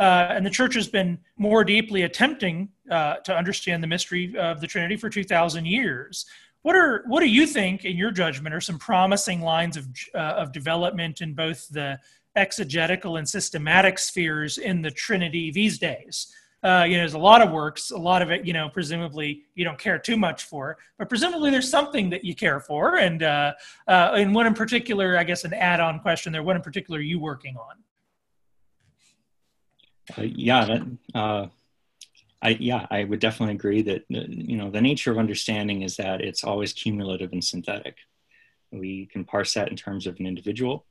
[0.00, 4.60] Uh, and the church has been more deeply attempting uh, to understand the mystery of
[4.60, 6.24] the Trinity for 2,000 years.
[6.68, 10.42] What are what do you think, in your judgment, are some promising lines of uh,
[10.42, 11.98] of development in both the
[12.36, 16.30] exegetical and systematic spheres in the Trinity these days?
[16.62, 19.44] Uh, you know, there's a lot of works, a lot of it, you know, presumably
[19.54, 22.98] you don't care too much for, but presumably there's something that you care for.
[22.98, 23.54] And uh,
[23.86, 26.42] uh, and one in particular, I guess, an add-on question there.
[26.42, 27.76] What in particular are you working on?
[30.18, 30.82] Uh, yeah, that,
[31.14, 31.46] uh,
[32.40, 35.96] I yeah, I would definitely agree that uh, you know the nature of understanding is
[35.96, 37.96] that it's always cumulative and synthetic.
[38.70, 40.84] We can parse that in terms of an individual.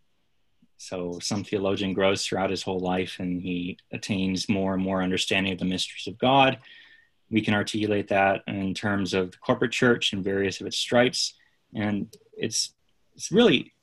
[0.78, 5.54] So some theologian grows throughout his whole life and he attains more and more understanding
[5.54, 6.60] of the mysteries of God.
[7.32, 11.34] We can articulate that in terms of the corporate church and various of its stripes.
[11.76, 12.74] And it's
[13.16, 13.74] it's really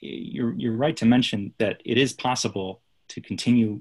[0.00, 3.80] you're you're right to mention that it is possible to continue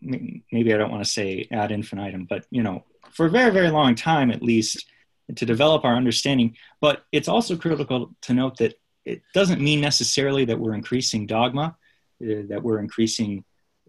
[0.00, 3.70] maybe I don't want to say ad infinitum, but you know, for a very, very
[3.70, 4.86] long time at least,
[5.34, 6.56] to develop our understanding.
[6.80, 11.76] But it's also critical to note that it doesn't mean necessarily that we're increasing dogma,
[12.22, 13.44] uh, that we're increasing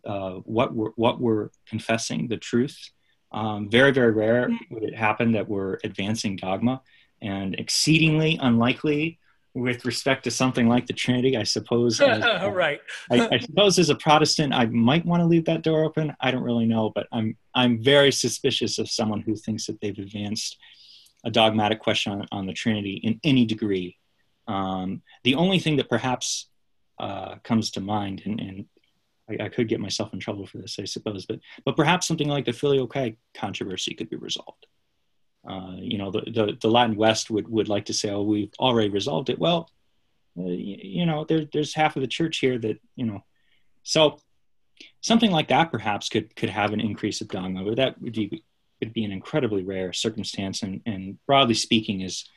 [0.06, 2.78] uh, what we're what we're confessing, the truth.
[3.32, 6.82] Um, very, very rare would it happen that we're advancing dogma,
[7.22, 9.20] and exceedingly unlikely
[9.60, 12.00] with respect to something like the Trinity, I suppose.
[12.00, 12.22] As,
[12.54, 12.80] right.
[13.12, 16.16] I, I, suppose as a Protestant, I might want to leave that door open.
[16.20, 19.98] I don't really know, but I'm I'm very suspicious of someone who thinks that they've
[19.98, 20.58] advanced
[21.24, 23.98] a dogmatic question on, on the Trinity in any degree.
[24.48, 26.50] Um, the only thing that perhaps
[26.98, 28.66] uh, comes to mind, and, and
[29.30, 32.28] I, I, could get myself in trouble for this, I suppose, but but perhaps something
[32.28, 34.66] like the filioque controversy could be resolved.
[35.48, 38.52] Uh, you know, the, the, the, Latin West would, would like to say, oh, we've
[38.60, 39.40] already resolved it.
[39.40, 39.70] Well,
[40.38, 43.24] uh, you, know, there, there's half of the church here that, you know,
[43.84, 44.20] so
[45.02, 48.44] something like that perhaps could, could have an increase of dogma, but that would be,
[48.82, 52.30] would be an incredibly rare circumstance and, and broadly speaking is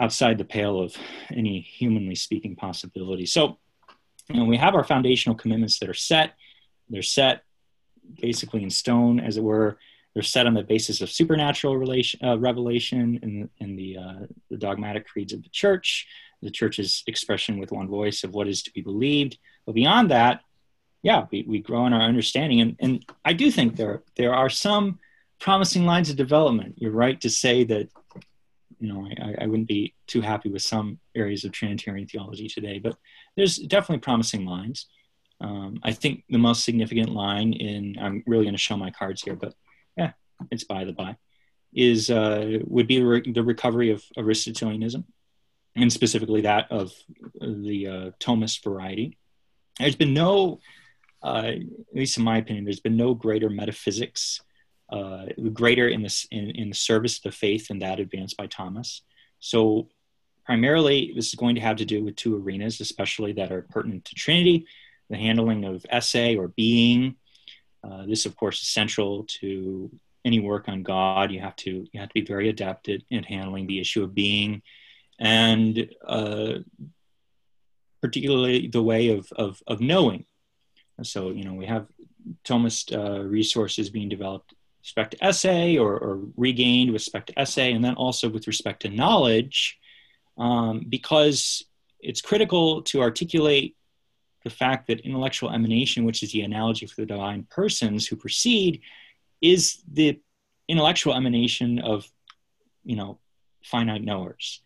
[0.00, 0.94] outside the pale of
[1.30, 3.26] any humanly speaking possibility.
[3.26, 3.58] So,
[4.28, 6.34] you know, we have our foundational commitments that are set.
[6.88, 7.42] They're set
[8.20, 9.78] basically in stone, as it were
[10.14, 14.56] they're set on the basis of supernatural relation, uh, revelation in, in the, uh, the
[14.56, 16.06] dogmatic creeds of the church,
[16.42, 19.38] the church's expression with one voice of what is to be believed.
[19.66, 20.40] But beyond that,
[21.02, 22.60] yeah, we, we grow in our understanding.
[22.60, 24.98] And, and I do think there, there are some
[25.38, 26.74] promising lines of development.
[26.76, 27.88] You're right to say that,
[28.78, 32.78] you know, I, I wouldn't be too happy with some areas of Trinitarian theology today,
[32.78, 32.96] but
[33.36, 34.86] there's definitely promising lines.
[35.40, 39.22] Um, I think the most significant line in, I'm really going to show my cards
[39.22, 39.54] here, but
[40.50, 41.16] it's by the by,
[41.72, 45.04] is uh, would be re- the recovery of Aristotelianism,
[45.76, 46.92] and specifically that of
[47.40, 49.16] the uh, Thomist variety.
[49.78, 50.60] There's been no,
[51.22, 54.40] uh, at least in my opinion, there's been no greater metaphysics,
[54.92, 58.46] uh, greater in this in, in the service of the faith than that advanced by
[58.46, 59.02] Thomas.
[59.38, 59.88] So
[60.44, 64.04] primarily, this is going to have to do with two arenas, especially that are pertinent
[64.06, 64.66] to Trinity:
[65.08, 67.14] the handling of esse or being,
[67.84, 69.90] uh, this, of course, is central to
[70.24, 71.30] any work on God.
[71.30, 74.14] You have to you have to be very adept at, at handling the issue of
[74.14, 74.62] being,
[75.18, 76.58] and uh,
[78.00, 80.24] particularly the way of, of, of knowing.
[81.02, 81.86] So you know we have
[82.44, 87.38] Thomist uh, resources being developed with respect to esse or, or, regained with respect to
[87.38, 89.78] esse, and then also with respect to knowledge,
[90.36, 91.64] um, because
[92.00, 93.76] it's critical to articulate
[94.44, 98.80] the fact that intellectual emanation, which is the analogy for the divine persons who proceed,
[99.40, 100.20] is the
[100.68, 102.10] intellectual emanation of,
[102.84, 103.18] you know,
[103.62, 104.60] finite knowers.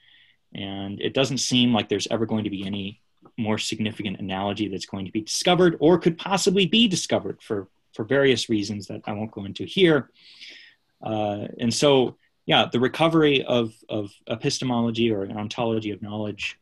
[0.54, 3.00] And it doesn't seem like there's ever going to be any
[3.36, 8.04] more significant analogy that's going to be discovered or could possibly be discovered for, for
[8.04, 10.10] various reasons that I won't go into here.
[11.02, 12.16] Uh, and so,
[12.46, 16.58] yeah, the recovery of, of epistemology or an ontology of knowledge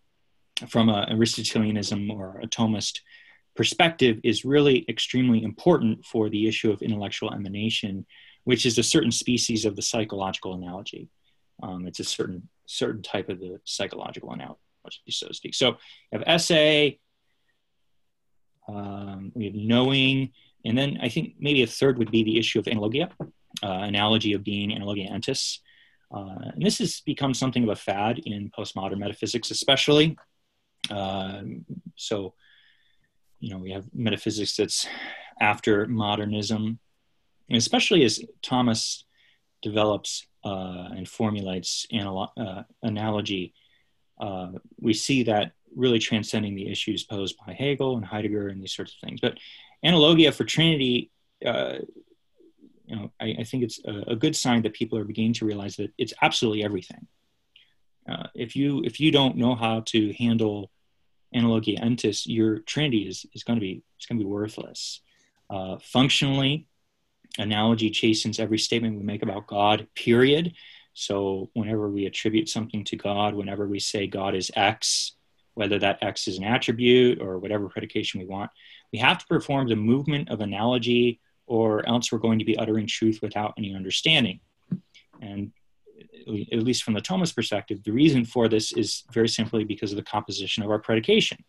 [0.69, 3.01] from a Aristotelianism or a Thomist
[3.55, 8.07] perspective is really extremely important for the issue of intellectual emanation,
[8.45, 11.09] which is a certain species of the psychological analogy.
[11.63, 14.59] Um, it's a certain certain type of the psychological analogy,
[15.11, 15.55] so to speak.
[15.55, 15.69] So
[16.11, 16.99] you have esse,
[18.69, 20.33] um, we have knowing,
[20.65, 23.11] and then I think maybe a third would be the issue of analogia,
[23.63, 25.59] uh, analogy of being, analogia entis.
[26.15, 30.17] Uh, and this has become something of a fad in postmodern metaphysics, especially.
[30.91, 31.43] Uh,
[31.97, 32.35] so,
[33.43, 34.87] you know, we have metaphysics that's
[35.41, 36.79] after modernism,
[37.49, 39.05] and especially as Thomas
[39.63, 43.53] develops uh, and formulates analo- uh, analogy,
[44.21, 48.75] uh, we see that really transcending the issues posed by Hegel and Heidegger and these
[48.75, 49.21] sorts of things.
[49.21, 49.39] But
[49.85, 51.11] analogia for Trinity,
[51.45, 51.79] uh,
[52.87, 55.47] you know, I, I think it's a, a, good sign that people are beginning to
[55.47, 57.09] realize that it's absolutely everything.
[58.09, 60.71] Uh, if you if you don't know how to handle
[61.35, 65.01] analogia entis, your Trinity is, is going to be it's going to be worthless.
[65.49, 66.67] Uh, functionally,
[67.39, 70.55] analogy chastens every statement we make about God, period.
[70.95, 75.13] So whenever we attribute something to God, whenever we say God is X,
[75.55, 78.51] whether that X is an attribute or whatever predication we want,
[78.93, 82.87] we have to perform the movement of analogy or else we're going to be uttering
[82.87, 84.41] truth without any understanding.
[85.21, 85.53] And
[86.53, 89.97] at least from the Thomas perspective, the reason for this is very simply because of
[89.97, 91.45] the composition of our predication.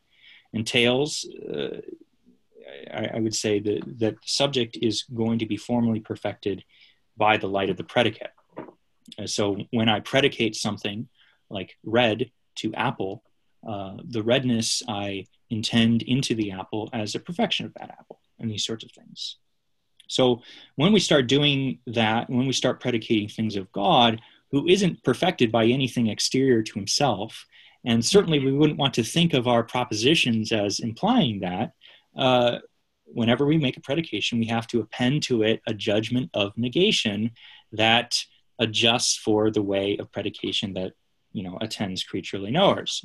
[0.53, 1.81] Entails uh,
[2.91, 6.63] I, I would say that that subject is going to be formally perfected
[7.17, 8.31] by the light of the predicate.
[9.19, 11.07] Uh, so when I predicate something
[11.49, 13.23] like red to apple,
[13.67, 18.49] uh, the redness I intend into the apple as a perfection of that apple, and
[18.49, 19.37] these sorts of things.
[20.07, 20.41] So
[20.75, 24.21] when we start doing that, when we start predicating things of God,
[24.53, 27.45] who isn't perfected by anything exterior to himself,
[27.83, 31.73] and certainly we wouldn't want to think of our propositions as implying that,
[32.15, 32.59] uh,
[33.05, 37.31] whenever we make a predication, we have to append to it a judgment of negation
[37.71, 38.15] that
[38.59, 40.93] adjusts for the way of predication that
[41.31, 43.03] you know attends creaturely knowers.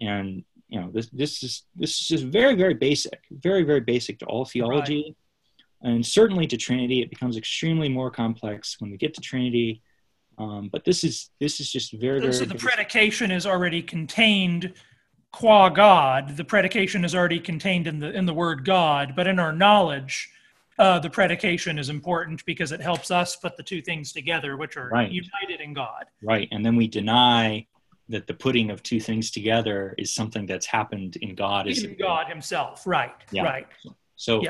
[0.00, 4.18] And you know this this is this is just very very basic, very very basic
[4.20, 5.16] to all theology,
[5.82, 5.90] right.
[5.90, 7.00] and certainly to Trinity.
[7.00, 9.82] It becomes extremely more complex when we get to Trinity.
[10.38, 12.32] Um, but this is this is just very very.
[12.32, 14.72] So the predication is already contained
[15.32, 19.38] qua God, the predication is already contained in the in the word God, but in
[19.38, 20.30] our knowledge,
[20.78, 24.76] uh, the predication is important because it helps us put the two things together, which
[24.76, 25.10] are right.
[25.10, 26.04] united in God.
[26.22, 27.66] Right, and then we deny
[28.08, 31.66] that the putting of two things together is something that's happened in God.
[31.66, 33.14] In God Himself, right?
[33.30, 33.44] Yeah.
[33.44, 33.66] Right.
[34.16, 34.42] So,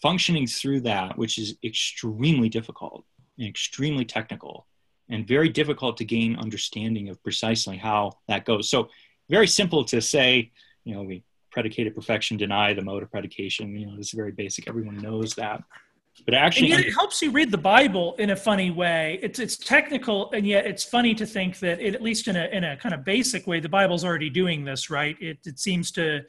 [0.00, 3.04] functioning through that, which is extremely difficult
[3.38, 4.66] and extremely technical,
[5.12, 8.68] and very difficult to gain understanding of precisely how that goes.
[8.70, 8.88] So
[9.28, 10.50] very simple to say,
[10.84, 13.76] you know, we predicated perfection, deny the mode of predication.
[13.76, 14.68] You know, it's very basic.
[14.68, 15.62] Everyone knows that.
[16.24, 19.18] But actually, it helps you read the Bible in a funny way.
[19.22, 22.44] It's it's technical, and yet it's funny to think that it, at least in a
[22.52, 25.16] in a kind of basic way, the Bible's already doing this, right?
[25.20, 26.20] It it seems to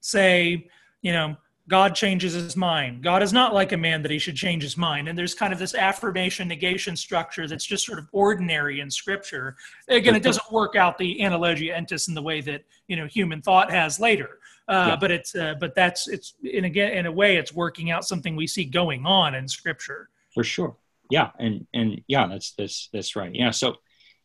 [0.00, 0.68] say,
[1.00, 1.36] you know,
[1.70, 3.00] God changes his mind.
[3.00, 5.06] God is not like a man that he should change his mind.
[5.06, 9.54] And there's kind of this affirmation negation structure that's just sort of ordinary in scripture.
[9.88, 13.40] Again, it doesn't work out the analogia entis in the way that, you know, human
[13.40, 14.40] thought has later.
[14.66, 14.96] Uh, yeah.
[14.96, 18.34] But it's, uh, but that's, it's, in again, in a way, it's working out something
[18.34, 20.08] we see going on in scripture.
[20.34, 20.74] For sure.
[21.08, 21.30] Yeah.
[21.38, 23.32] And, and yeah, that's, that's, that's right.
[23.32, 23.52] Yeah.
[23.52, 23.76] So,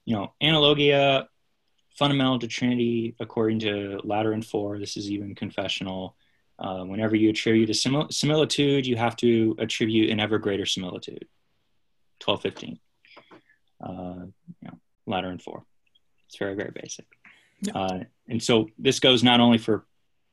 [0.06, 1.28] you know, analogia,
[1.96, 6.16] fundamental to Trinity, according to Lateran 4, this is even confessional
[6.60, 11.26] uh, whenever you attribute a simil- similitude, you have to attribute an ever greater similitude.
[12.24, 12.80] 1215.
[13.84, 14.26] Uh,
[14.62, 15.64] you know, Lateran 4.
[16.28, 17.06] It's very, very basic.
[17.74, 19.86] Uh, and so this goes not only for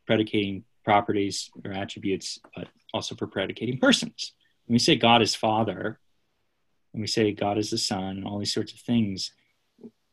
[0.07, 4.32] predicating properties or attributes, but also for predicating persons.
[4.66, 5.99] When we say God is Father,
[6.93, 9.32] when we say God is the Son, and all these sorts of things,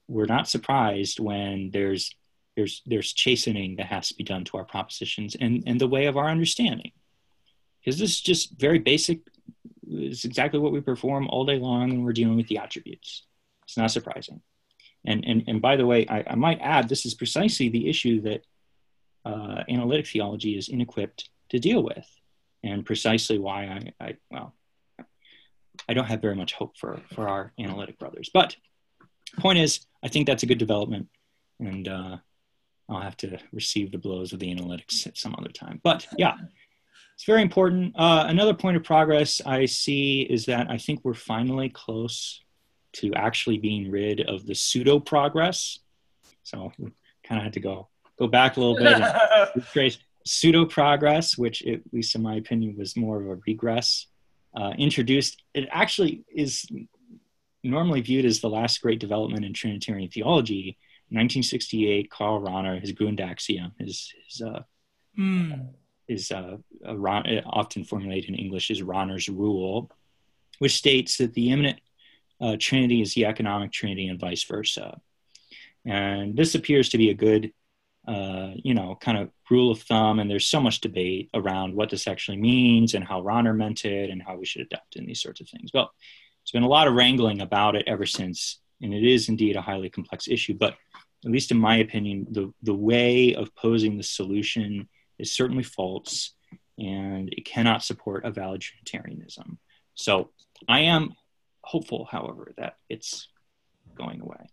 [0.08, 2.16] we're not surprised when there's
[2.60, 6.04] there's there's chastening that has to be done to our propositions and and the way
[6.08, 6.92] of our understanding
[7.80, 9.20] because this is just very basic
[9.90, 13.24] It's exactly what we perform all day long when we're dealing with the attributes.
[13.64, 14.42] It's not surprising.
[15.06, 18.22] And, and, and by the way, I, I might add this is precisely the issue
[18.22, 18.42] that
[19.26, 22.08] uh, analytic theology is inequipped to deal with,
[22.64, 24.54] and precisely why I, I well,
[25.88, 28.30] I don't have very much hope for for our analytic brothers.
[28.34, 28.56] But
[29.40, 29.72] point is,
[30.04, 31.08] I think that's a good development,
[31.60, 32.18] and uh,
[32.90, 35.80] I'll have to receive the blows of the analytics at some other time.
[35.84, 36.36] But yeah,
[37.16, 37.94] it's very important.
[37.98, 42.42] Uh, another point of progress I see is that I think we're finally close
[42.94, 45.80] to actually being rid of the pseudo progress.
[46.44, 51.38] So kind of had to go go back a little bit and trace pseudo progress,
[51.38, 54.08] which at least in my opinion was more of a regress.
[54.56, 56.66] Uh, introduced it actually is
[57.64, 60.78] normally viewed as the last great development in Trinitarian theology.
[61.12, 64.64] 1968, Karl Rahner, his Grundaxiom, his his uh,
[65.18, 65.70] mm.
[66.08, 69.92] is uh, often formulated in English as Rahner's rule,
[70.60, 71.82] which states that the immanent
[72.42, 75.00] uh, Trinity is the economic Trinity and vice versa.
[75.86, 77.52] And this appears to be a good,
[78.08, 80.20] uh, you know, kind of rule of thumb.
[80.20, 84.10] And there's so much debate around what this actually means and how Rahner meant it
[84.10, 85.72] and how we should adopt it and these sorts of things.
[85.74, 85.92] Well,
[86.44, 89.62] there's been a lot of wrangling about it ever since, and it is indeed a
[89.62, 90.54] highly complex issue.
[90.54, 90.76] But
[91.26, 94.88] at least in my opinion, the, the way of posing the solution
[95.18, 96.34] is certainly false
[96.78, 99.60] and it cannot support a valid Trinitarianism.
[99.96, 100.30] So
[100.68, 101.14] I am
[101.62, 103.28] hopeful, however, that it's
[103.96, 104.50] going away.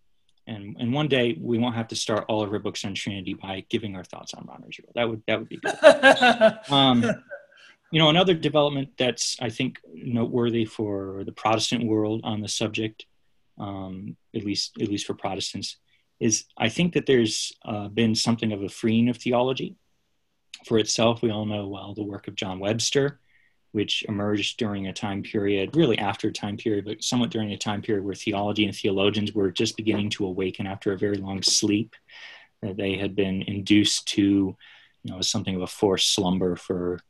[0.48, 3.35] And, and one day we won't have to start all of our books on Trinity
[3.35, 4.93] by giving our thoughts on Rahner's rule.
[4.94, 6.59] That would that would be good.
[6.73, 7.05] um,
[7.90, 13.07] you know, another development that's I think noteworthy for the Protestant world on the subject,
[13.59, 15.77] um, at least at least for Protestants,
[16.20, 19.77] is I think that there's uh, been something of a freeing of theology
[20.66, 21.23] for itself.
[21.23, 23.20] We all know well the work of John Webster,
[23.73, 27.59] which emerged during a time period, really after a time period, but somewhat during a
[27.59, 31.43] time period where theology and theologians were just beginning to awaken after a very long
[31.43, 31.95] sleep.
[32.62, 34.57] That they had been induced to, you
[35.05, 37.01] know, something of a forced slumber for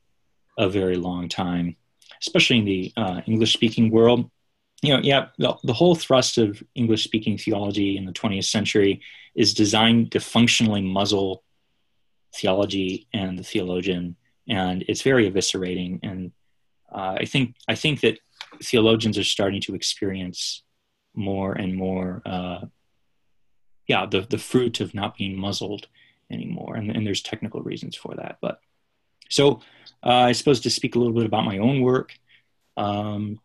[0.58, 1.76] a very long time,
[2.20, 4.28] especially in the uh, English speaking world.
[4.86, 9.00] You know, yeah, the, the whole thrust of English speaking theology in the 20th century
[9.34, 11.42] is designed to functionally muzzle
[12.34, 14.16] theology and the theologian.
[14.48, 16.32] And it's very eviscerating and
[16.92, 18.18] uh, I think I think that
[18.62, 20.62] theologians are starting to experience
[21.14, 22.66] more and more, uh,
[23.86, 25.88] yeah, the the fruit of not being muzzled
[26.30, 28.38] anymore, and, and there's technical reasons for that.
[28.40, 28.60] But
[29.28, 29.60] so
[30.04, 32.12] uh, I suppose to speak a little bit about my own work.
[32.76, 33.40] Um,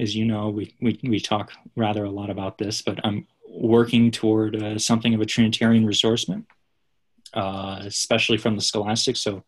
[0.00, 4.10] as you know, we, we, we talk rather a lot about this, but I'm working
[4.10, 6.46] toward uh, something of a Trinitarian ressourcement,
[7.34, 9.20] uh, especially from the scholastics.
[9.20, 9.44] So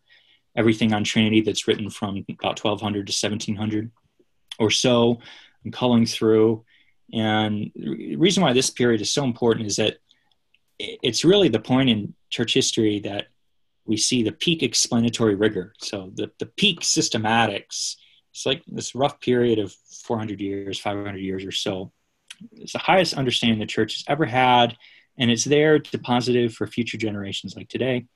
[0.55, 3.91] everything on Trinity that's written from about 1200 to 1700
[4.59, 5.19] or so.
[5.65, 6.63] I'm culling through.
[7.11, 9.97] And the reason why this period is so important is that
[10.79, 13.27] it's really the point in church history that
[13.85, 15.73] we see the peak explanatory rigor.
[15.79, 17.95] So the, the peak systematics,
[18.33, 21.91] it's like this rough period of 400 years, 500 years or so.
[22.51, 24.75] It's the highest understanding the church has ever had,
[25.17, 28.07] and it's there deposited for future generations like today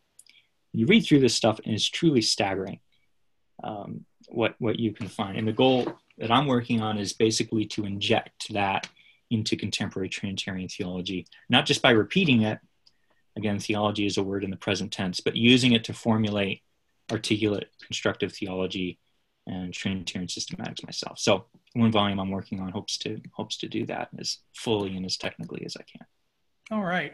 [0.78, 2.80] you read through this stuff and it's truly staggering
[3.64, 5.38] um, what what you can find.
[5.38, 8.88] And the goal that I'm working on is basically to inject that
[9.30, 12.60] into contemporary Trinitarian theology, not just by repeating it.
[13.36, 16.62] Again, theology is a word in the present tense, but using it to formulate
[17.12, 19.00] articulate constructive theology
[19.48, 21.18] and Trinitarian systematics myself.
[21.20, 25.06] So one volume I'm working on hopes to hopes to do that as fully and
[25.06, 26.06] as technically as I can.
[26.72, 27.14] All right.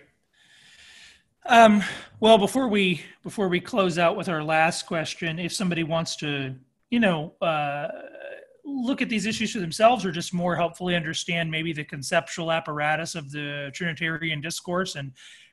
[1.45, 1.83] Um,
[2.19, 6.55] well, before we before we close out with our last question, if somebody wants to,
[6.89, 7.87] you know, uh,
[8.65, 13.15] look at these issues for themselves, or just more helpfully understand maybe the conceptual apparatus
[13.15, 15.11] of the Trinitarian discourse and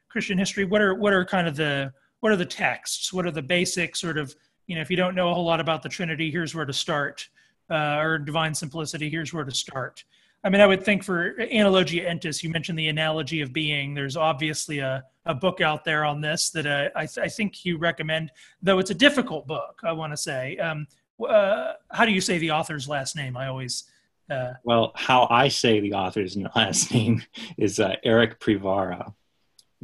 [0.09, 3.13] Christian history, what are what are kind of the what are the texts?
[3.13, 4.35] What are the basic sort of
[4.67, 6.73] you know, if you don't know a whole lot about the Trinity, here's where to
[6.73, 7.29] start,
[7.71, 10.05] uh, or divine simplicity, here's where to start.
[10.43, 13.93] I mean, I would think for Analogia Entis, you mentioned the analogy of being.
[13.93, 17.65] There's obviously a, a book out there on this that uh, I, th- I, think
[17.65, 18.31] you recommend,
[18.63, 20.57] though it's a difficult book, I want to say.
[20.57, 20.87] Um,
[21.29, 23.37] uh, how do you say the author's last name?
[23.37, 23.85] I always.
[24.31, 27.23] Uh, well, how I say the author's last name
[27.59, 29.13] is uh, Eric Przywara.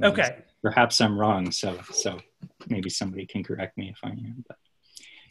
[0.03, 0.39] Okay.
[0.63, 2.19] Perhaps I'm wrong, so so
[2.69, 4.45] maybe somebody can correct me if I am.
[4.49, 4.57] But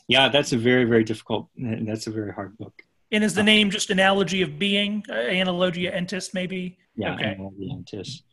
[0.08, 1.50] yeah, that's a very very difficult.
[1.58, 2.74] That's a very hard book.
[3.12, 6.78] And is the name just analogy of being, uh, analogia entis, maybe?
[6.96, 7.38] Yeah, okay.
[7.38, 8.24] analogia entis.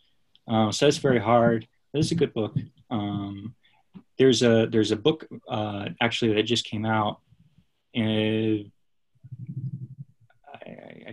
[0.48, 1.68] Um, so it's very hard.
[1.94, 2.56] It's a good book.
[2.90, 3.54] Um,
[4.18, 7.20] there's a there's a book uh, actually that just came out.
[7.94, 8.72] And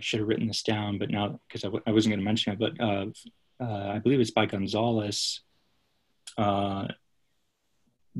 [0.00, 2.54] should have written this down, but now because I w- I wasn't going to mention
[2.54, 3.06] it, but uh,
[3.62, 5.42] uh, I believe it's by Gonzalez,
[6.38, 6.88] uh,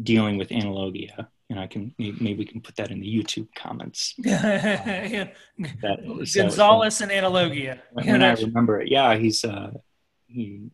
[0.00, 4.14] dealing with analogia, and I can maybe we can put that in the YouTube comments.
[4.18, 5.28] yeah.
[5.82, 7.80] that, Gonzalez so, and analogia.
[7.92, 9.72] When, when I remember it, yeah, he's uh,
[10.26, 10.70] he,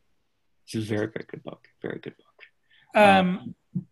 [0.67, 2.27] it's a very very good book, very good book.
[2.95, 3.85] Um, um,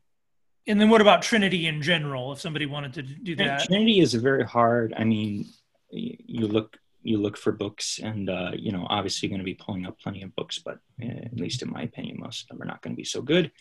[0.66, 2.32] and then what about Trinity in general?
[2.32, 4.94] If somebody wanted to do that, Trinity is a very hard.
[4.96, 5.46] I mean,
[5.90, 9.54] you look you look for books and uh, you know obviously you're going to be
[9.54, 12.62] pulling up plenty of books but uh, at least in my opinion most of them
[12.62, 13.52] are not going to be so good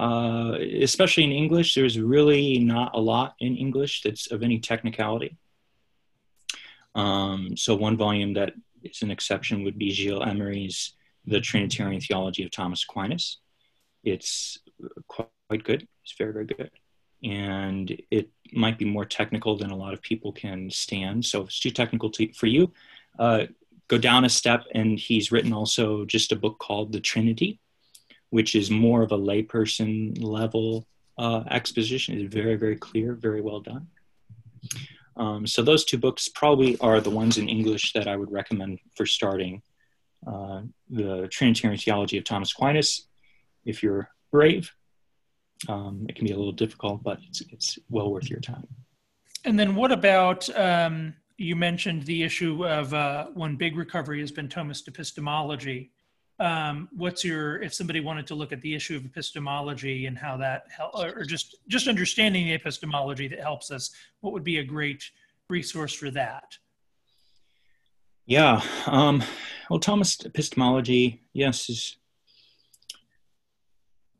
[0.00, 5.36] uh, especially in english there's really not a lot in english that's of any technicality
[6.94, 8.52] um, so one volume that
[8.82, 10.94] is an exception would be gilles emery's
[11.26, 13.38] the trinitarian theology of thomas aquinas
[14.02, 14.58] it's
[15.06, 16.70] quite good it's very very good
[17.22, 21.24] and it might be more technical than a lot of people can stand.
[21.24, 22.72] So if it's too technical to, for you,
[23.18, 23.46] uh,
[23.88, 24.64] go down a step.
[24.74, 27.60] And he's written also just a book called The Trinity,
[28.30, 30.86] which is more of a layperson level
[31.18, 32.18] uh, exposition.
[32.18, 33.86] is very, very clear, very well done.
[35.16, 38.78] Um, so those two books probably are the ones in English that I would recommend
[38.96, 39.62] for starting.
[40.26, 43.06] Uh, the Trinitarian Theology of Thomas Aquinas,
[43.64, 44.72] if you're brave,
[45.68, 48.66] um, it can be a little difficult, but it's, it's well worth your time.
[49.44, 54.30] And then what about, um, you mentioned the issue of uh, one big recovery has
[54.30, 55.90] been Thomas epistemology.
[56.40, 60.36] Um, what's your, if somebody wanted to look at the issue of epistemology and how
[60.38, 63.90] that, help, or just, just understanding the epistemology that helps us,
[64.20, 65.04] what would be a great
[65.48, 66.56] resource for that?
[68.26, 68.62] Yeah.
[68.86, 69.22] Um,
[69.68, 71.96] well, thomas epistemology, yes, is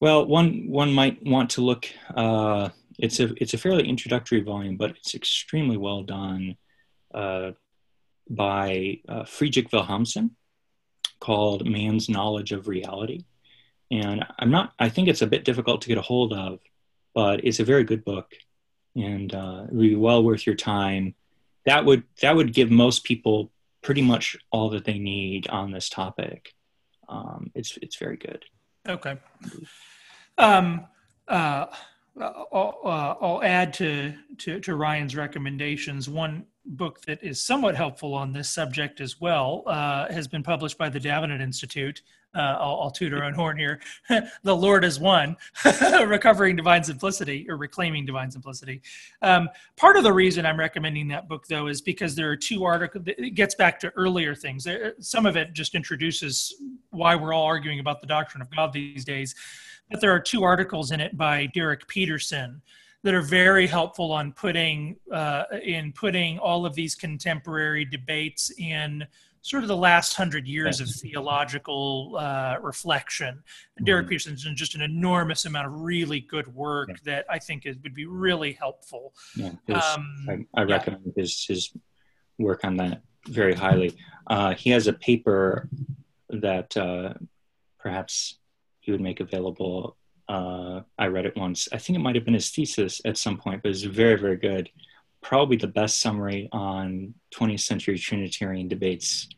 [0.01, 1.87] well, one one might want to look.
[2.15, 6.57] Uh, it's a it's a fairly introductory volume, but it's extremely well done
[7.15, 7.51] uh,
[8.29, 10.31] by uh, Friedrich Wilhelmsen,
[11.21, 13.25] called "Man's Knowledge of Reality."
[13.91, 14.73] And I'm not.
[14.79, 16.61] I think it's a bit difficult to get a hold of,
[17.15, 18.35] but it's a very good book,
[18.95, 21.15] and uh, it would be well worth your time.
[21.67, 23.51] That would that would give most people
[23.83, 26.55] pretty much all that they need on this topic.
[27.09, 28.45] Um, it's it's very good.
[28.89, 29.19] Okay.
[30.39, 30.87] Um,
[31.29, 31.67] uh,
[32.19, 36.09] I'll, uh, I'll, add to, to, to, Ryan's recommendations.
[36.09, 40.79] One book that is somewhat helpful on this subject as well uh, has been published
[40.79, 42.03] by the Davenant Institute.
[42.33, 43.81] Uh, I'll, I'll horn here.
[44.45, 45.37] the Lord is one,
[46.07, 48.83] recovering divine simplicity or reclaiming divine simplicity.
[49.21, 52.63] Um, part of the reason I'm recommending that book, though, is because there are two
[52.63, 53.05] articles.
[53.07, 54.69] It gets back to earlier things.
[55.01, 56.55] Some of it just introduces
[56.91, 59.35] why we're all arguing about the doctrine of God these days
[59.91, 62.63] but there are two articles in it by Derek Peterson
[63.03, 69.07] that are very helpful on putting uh, in putting all of these contemporary debates in
[69.43, 73.37] sort of the last hundred years of theological uh, reflection.
[73.37, 73.85] Mm-hmm.
[73.85, 76.97] Derek Peterson's done just an enormous amount of really good work yeah.
[77.05, 79.15] that I think is, would be really helpful.
[79.35, 81.23] Yeah, his, um, I, I, recommend yeah.
[81.23, 81.73] his his
[82.39, 83.97] work on that very highly.
[84.27, 85.69] Uh, he has a paper
[86.29, 87.15] that uh,
[87.79, 88.39] perhaps
[88.81, 89.97] he would make available.
[90.31, 91.69] Uh, I read it once.
[91.73, 94.37] I think it might have been his thesis at some point, but it's very, very
[94.37, 94.71] good.
[95.23, 99.29] Probably the best summary on 20th century Trinitarian debates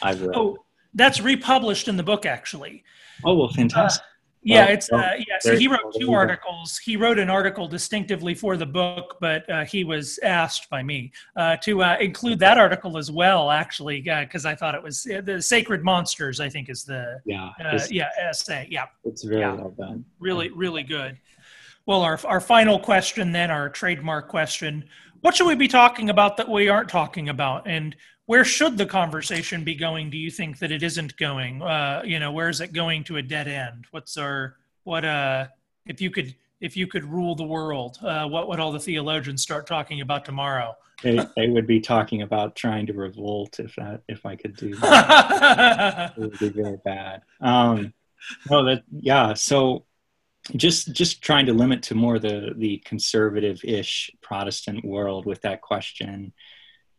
[0.00, 0.34] I've read.
[0.34, 0.56] Oh,
[0.94, 2.82] that's republished in the book, actually.
[3.26, 4.02] Oh, well, fantastic.
[4.02, 4.11] Uh,
[4.42, 5.38] yeah, it's uh, yeah.
[5.40, 6.76] So he wrote two articles.
[6.78, 11.12] He wrote an article distinctively for the book, but uh, he was asked by me
[11.36, 15.06] uh, to uh, include that article as well, actually, because uh, I thought it was
[15.06, 16.40] uh, the Sacred Monsters.
[16.40, 17.50] I think is the yeah
[17.88, 18.66] yeah essay.
[18.68, 19.54] Yeah, it's very yeah.
[19.54, 20.04] well done.
[20.18, 21.18] Really, really good.
[21.86, 24.84] Well, our our final question then, our trademark question:
[25.20, 27.68] What should we be talking about that we aren't talking about?
[27.68, 27.94] And
[28.32, 31.60] where should the conversation be going do you think that it isn't going?
[31.60, 33.84] Uh, you know where is it going to a dead end?
[33.90, 35.48] What's our what uh
[35.84, 39.42] if you could if you could rule the world uh, what would all the theologians
[39.42, 40.74] start talking about tomorrow?
[41.02, 44.76] They, they would be talking about trying to revolt if that if i could do
[44.76, 46.14] that.
[46.16, 47.20] It would be very bad.
[47.42, 47.92] Um
[48.50, 49.84] no that yeah so
[50.56, 56.32] just just trying to limit to more the the conservative-ish protestant world with that question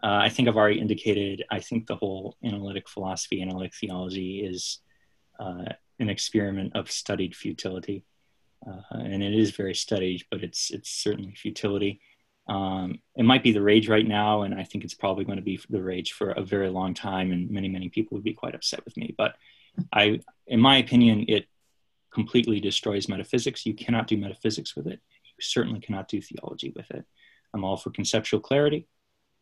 [0.04, 4.80] uh, I think I've already indicated, I think the whole analytic philosophy, analytic theology is
[5.40, 5.64] uh,
[5.98, 8.04] an experiment of studied futility.
[8.68, 12.02] Uh, and it is very studied, but it's, it's certainly futility.
[12.50, 15.44] Um, it might be the rage right now, and I think it's probably going to
[15.44, 18.56] be the rage for a very long time, and many, many people would be quite
[18.56, 19.16] upset with me.
[19.18, 19.36] But
[19.94, 21.48] I, in my opinion, it
[22.14, 23.66] completely destroys metaphysics.
[23.66, 25.00] You cannot do metaphysics with it.
[25.24, 27.06] You certainly cannot do theology with it.
[27.54, 28.88] I'm all for conceptual clarity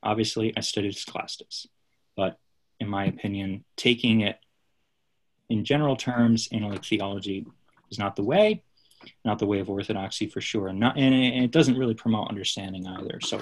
[0.03, 1.67] obviously I studied scholastics.
[2.15, 2.37] But
[2.79, 4.37] in my opinion, taking it
[5.49, 7.45] in general terms, analytic theology
[7.89, 8.63] is not the way,
[9.25, 12.87] not the way of orthodoxy for sure, and, not, and it doesn't really promote understanding
[12.87, 13.19] either.
[13.21, 13.41] So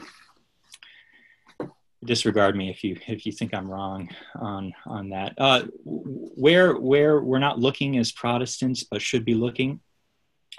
[2.03, 5.33] disregard me if you if you think I'm wrong on on that.
[5.37, 9.79] Uh, where where we're not looking as Protestants, but should be looking,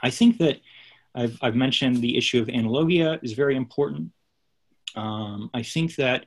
[0.03, 0.61] I think that
[1.15, 4.13] I've I've mentioned the issue of analogia is very important.
[4.97, 6.27] Um, I think that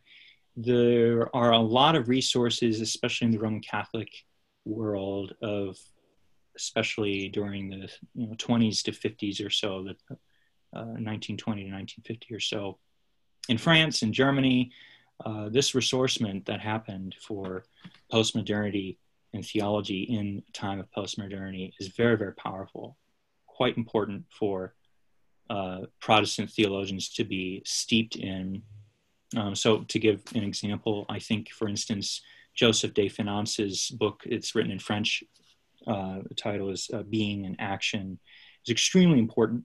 [0.56, 4.10] there are a lot of resources, especially in the Roman Catholic
[4.66, 5.78] world, of
[6.56, 9.96] especially during the you know 20s to 50s or so, the
[10.76, 12.78] uh, 1920 to 1950 or so,
[13.50, 14.72] in France and Germany,
[15.26, 17.64] uh, this ressourcement that happened for
[18.12, 18.98] postmodernity
[19.34, 22.98] and theology in time of postmodernity is very, very powerful,
[23.48, 24.74] quite important for
[25.50, 28.62] uh, Protestant theologians to be steeped in.
[29.36, 32.22] Um, so, to give an example, I think, for instance,
[32.56, 35.24] Joseph de Finance's book, it's written in French,
[35.88, 38.20] uh, the title is uh, Being and Action,
[38.66, 39.64] is extremely important.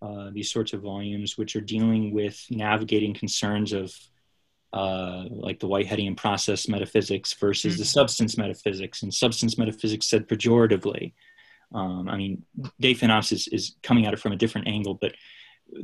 [0.00, 3.94] Uh, these sorts of volumes, which are dealing with navigating concerns of
[4.72, 7.80] uh, like the Whiteheadian process metaphysics versus mm-hmm.
[7.80, 11.12] the substance metaphysics, and substance metaphysics said pejoratively.
[11.74, 12.44] Um, I mean,
[12.80, 15.14] Finance is, is coming at it from a different angle, but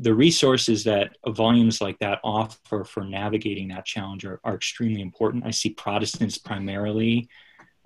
[0.00, 5.46] the resources that volumes like that offer for navigating that challenge are, are extremely important.
[5.46, 7.28] I see Protestants primarily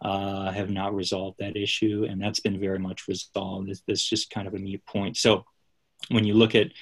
[0.01, 3.71] uh, have not resolved that issue, and that's been very much resolved.
[3.87, 5.17] It's, just kind of a mute point.
[5.17, 5.45] So
[6.09, 6.73] when you look at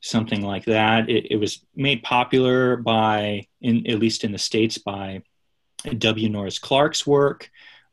[0.00, 1.08] something like that.
[1.08, 5.22] It, it, was made popular by, in, at least in the States, by
[5.96, 6.28] W.
[6.28, 7.50] Norris Clarke's work,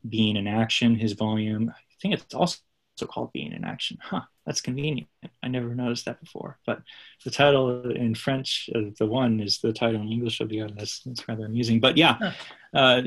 [0.08, 1.72] Being in Action, his volume.
[1.96, 2.58] I think it's also
[3.04, 3.98] called Being in Action.
[4.00, 5.08] Huh, that's convenient.
[5.42, 6.58] I never noticed that before.
[6.66, 6.82] But
[7.24, 10.74] the title in French of the one is the title in English of the other.
[10.76, 11.80] That's, that's rather amusing.
[11.80, 12.32] But yeah,
[12.74, 13.02] uh,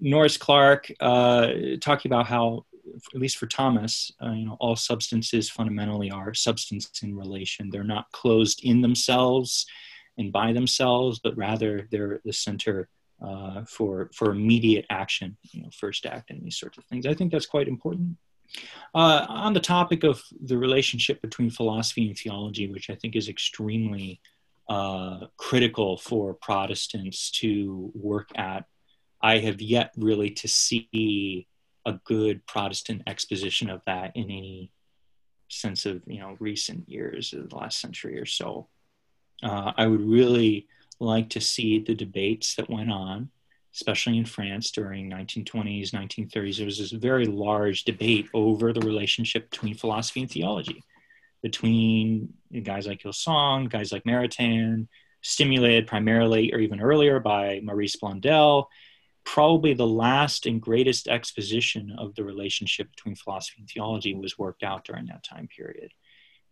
[0.00, 2.64] Norris Clarke uh, talking about how
[3.14, 7.70] at least for Thomas, uh, you know, all substances fundamentally are substance in relation.
[7.70, 9.66] They're not closed in themselves
[10.18, 12.88] and by themselves, but rather they're the center
[13.24, 15.36] uh, for for immediate action.
[15.52, 17.06] You know, first act and these sorts of things.
[17.06, 18.16] I think that's quite important.
[18.94, 23.28] Uh, on the topic of the relationship between philosophy and theology, which I think is
[23.28, 24.20] extremely
[24.68, 28.64] uh, critical for Protestants to work at,
[29.20, 31.48] I have yet really to see
[31.86, 34.70] a good Protestant exposition of that in any
[35.48, 38.68] sense of you know recent years of the last century or so.
[39.42, 40.68] Uh, I would really
[41.00, 43.30] like to see the debates that went on,
[43.74, 46.56] especially in France during 1920s, 1930s.
[46.56, 50.82] There was this very large debate over the relationship between philosophy and theology,
[51.42, 54.86] between guys like Gilson, guys like Maritain,
[55.22, 58.68] stimulated primarily or even earlier by Maurice Blondel
[59.24, 64.62] probably the last and greatest exposition of the relationship between philosophy and theology was worked
[64.62, 65.92] out during that time period.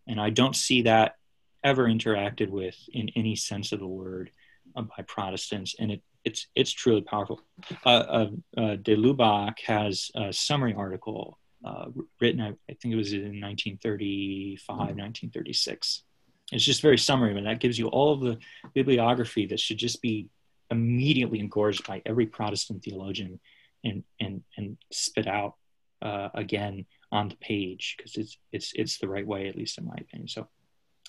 [0.07, 1.17] And I don't see that
[1.63, 4.31] ever interacted with in any sense of the word
[4.75, 5.77] uh, by Protestants.
[5.79, 7.41] And it, it's, it's truly powerful.
[7.85, 8.27] Uh, uh,
[8.57, 11.87] uh de Lubac has a summary article uh,
[12.21, 16.03] written, I, I, think it was in 1935, 1936.
[16.51, 18.39] It's just very summary, and that gives you all of the
[18.75, 20.29] bibliography that should just be
[20.71, 23.39] immediately engorged by every Protestant theologian
[23.85, 25.55] and and and spit out
[26.03, 29.87] uh, again on the page because it's it's it's the right way, at least in
[29.87, 30.29] my opinion.
[30.29, 30.49] So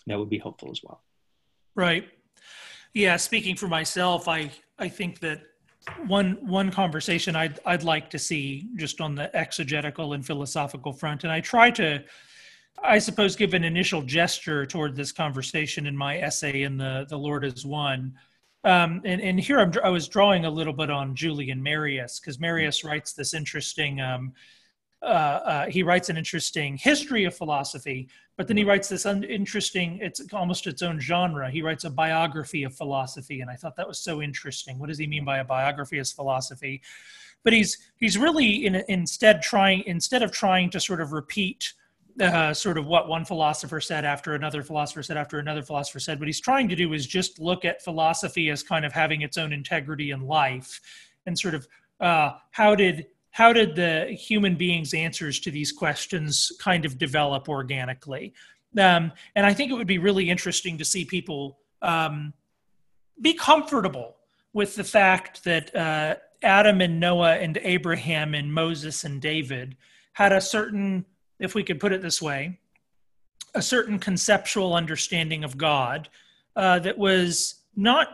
[0.07, 1.03] that would be helpful as well.
[1.75, 2.07] Right.
[2.93, 3.17] Yeah.
[3.17, 5.41] Speaking for myself, I I think that
[6.07, 11.23] one one conversation I'd I'd like to see just on the exegetical and philosophical front,
[11.23, 12.03] and I try to.
[12.83, 17.17] I suppose give an initial gesture toward this conversation in my essay in the the
[17.17, 18.13] Lord is one,
[18.63, 22.39] um, and, and here I'm, i was drawing a little bit on Julian Marías because
[22.39, 24.01] Marías writes this interesting.
[24.01, 24.33] Um,
[25.03, 28.07] uh, uh, he writes an interesting history of philosophy,
[28.37, 29.99] but then he writes this un- interesting.
[30.01, 31.51] It's almost its own genre.
[31.51, 34.79] He writes a biography of philosophy, and I thought that was so interesting.
[34.79, 36.81] What does he mean by a biography as philosophy?
[37.43, 41.73] But he's he's really in, instead trying instead of trying to sort of repeat
[42.21, 46.19] uh, sort of what one philosopher said after another philosopher said after another philosopher said.
[46.19, 49.37] What he's trying to do is just look at philosophy as kind of having its
[49.37, 50.79] own integrity in life,
[51.25, 51.67] and sort of
[51.99, 57.49] uh, how did how did the human beings' answers to these questions kind of develop
[57.49, 58.33] organically?
[58.77, 62.33] Um, and I think it would be really interesting to see people um,
[63.19, 64.17] be comfortable
[64.53, 69.77] with the fact that uh, Adam and Noah and Abraham and Moses and David
[70.13, 71.03] had a certain
[71.39, 72.59] if we could put it this way,
[73.55, 76.07] a certain conceptual understanding of God
[76.55, 78.09] uh, that was not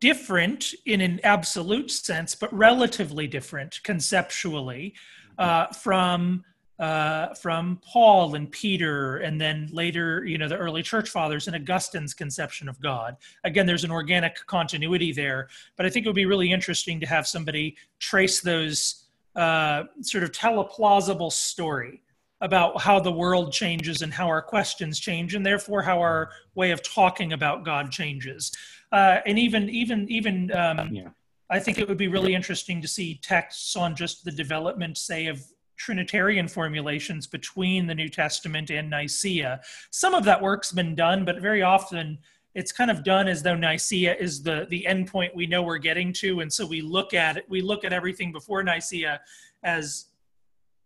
[0.00, 4.94] different in an absolute sense, but relatively different conceptually
[5.38, 6.44] uh, from
[6.78, 11.54] uh, from Paul and Peter, and then later, you know, the early church fathers and
[11.54, 13.16] Augustine's conception of God.
[13.44, 17.06] Again, there's an organic continuity there, but I think it would be really interesting to
[17.06, 19.04] have somebody trace those
[19.36, 22.02] uh, sort of tell a plausible story
[22.40, 26.72] about how the world changes and how our questions change, and therefore how our way
[26.72, 28.50] of talking about God changes.
[28.92, 30.52] Uh, and even, even, even.
[30.52, 31.08] Um, yeah.
[31.50, 35.26] I think it would be really interesting to see texts on just the development, say,
[35.26, 35.42] of
[35.76, 39.60] Trinitarian formulations between the New Testament and Nicaea.
[39.90, 42.18] Some of that work's been done, but very often
[42.54, 46.12] it's kind of done as though Nicaea is the the endpoint we know we're getting
[46.14, 49.20] to, and so we look at it, we look at everything before Nicaea
[49.64, 50.06] as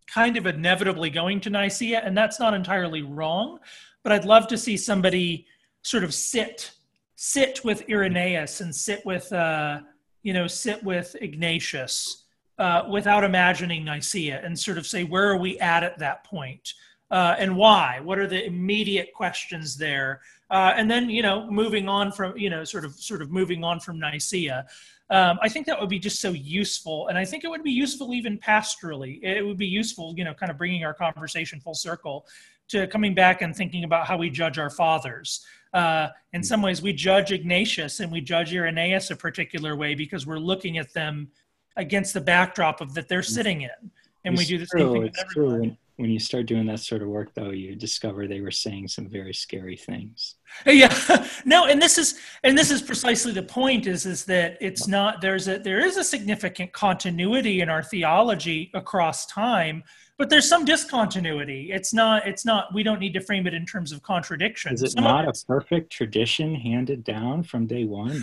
[0.07, 3.59] kind of inevitably going to Nicaea, and that's not entirely wrong.
[4.03, 5.47] But I'd love to see somebody
[5.83, 6.73] sort of sit
[7.17, 9.81] sit with Irenaeus and sit with uh,
[10.23, 12.25] you know sit with Ignatius
[12.59, 16.73] uh, without imagining Nicaea and sort of say, where are we at at that point?
[17.11, 18.01] Uh, and why?
[18.03, 20.23] What are the immediate questions there?
[20.51, 23.63] Uh, and then, you know, moving on from, you know, sort of, sort of moving
[23.63, 24.67] on from Nicaea.
[25.11, 27.71] Um, I think that would be just so useful, and I think it would be
[27.71, 29.23] useful even pastorally.
[29.23, 32.27] It would be useful, you know, kind of bringing our conversation full circle
[32.69, 35.47] to coming back and thinking about how we judge our fathers.
[35.73, 40.27] Uh, in some ways, we judge Ignatius and we judge Irenaeus a particular way because
[40.27, 41.29] we're looking at them
[41.77, 43.91] against the backdrop of that they're sitting in.
[44.25, 45.05] And it's we do the same thing.
[45.05, 45.61] It's true.
[45.61, 48.89] When, when you start doing that sort of work, though, you discover they were saying
[48.89, 50.37] some very scary things.
[50.65, 53.87] Yeah, no, and this is and this is precisely the point.
[53.87, 58.71] Is is that it's not there's a there is a significant continuity in our theology
[58.75, 59.83] across time
[60.19, 61.71] but there's some discontinuity.
[61.73, 62.27] It's not.
[62.27, 62.73] It's not.
[62.73, 64.73] We don't need to frame it in terms of contradiction.
[64.73, 68.23] Is it some not a perfect tradition handed down from day one?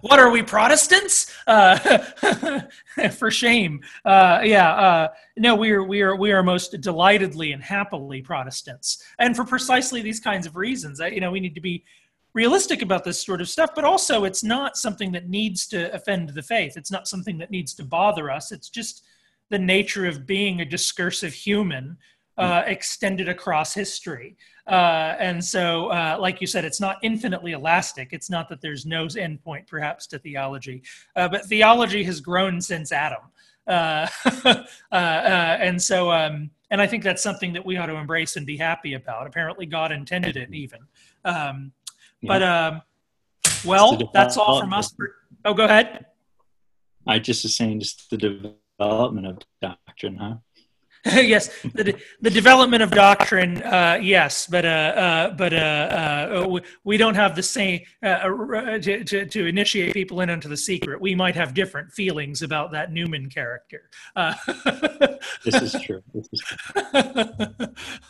[0.00, 1.36] what are we Protestants?
[1.46, 2.00] Uh,
[3.18, 3.82] for shame.
[4.04, 4.72] Uh, yeah.
[4.72, 5.84] Uh, no, we are.
[5.84, 6.16] We are.
[6.16, 10.98] We are most delightedly and happily Protestants, and for precisely these kinds of reasons.
[10.98, 11.84] That you know, we need to be
[12.34, 16.28] realistic about this sort of stuff, but also it's not something that needs to offend
[16.30, 16.76] the faith.
[16.76, 18.52] It's not something that needs to bother us.
[18.52, 19.04] It's just
[19.50, 21.96] the nature of being a discursive human
[22.36, 22.70] uh, hmm.
[22.70, 24.36] extended across history.
[24.66, 28.08] Uh, and so, uh, like you said, it's not infinitely elastic.
[28.12, 30.82] It's not that there's no endpoint, perhaps, to theology,
[31.16, 33.24] uh, but theology has grown since Adam.
[33.66, 34.06] Uh,
[34.44, 34.54] uh,
[34.92, 38.56] and so, um, and I think that's something that we ought to embrace and be
[38.56, 39.26] happy about.
[39.26, 40.80] Apparently, God intended it even.
[41.24, 41.72] Um,
[42.20, 42.28] yeah.
[42.28, 42.82] But, um,
[43.64, 44.92] well, that's all from us.
[44.92, 45.14] For,
[45.44, 46.06] oh, go ahead.
[47.06, 48.16] I just was saying, just the
[48.78, 50.36] development of doctrine, huh?
[51.14, 56.96] yes, the, the development of doctrine, uh, yes, but uh, uh, but uh, uh, we
[56.96, 58.28] don't have the same uh,
[58.78, 61.00] to, to, to, initiate people in into the secret.
[61.00, 63.88] We might have different feelings about that Newman character.
[65.44, 66.02] this is true.
[66.12, 66.42] This is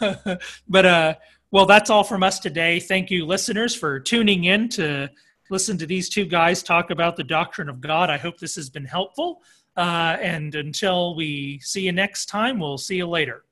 [0.01, 0.37] true.
[0.69, 1.19] but
[1.51, 2.81] well, that's all from us today.
[2.81, 5.09] Thank you, listeners, for tuning in to
[5.51, 8.11] listen to these two guys talk about the doctrine of God.
[8.11, 9.43] I hope this has been helpful.
[9.79, 13.45] Uh, and until we see you next time, we'll see you later.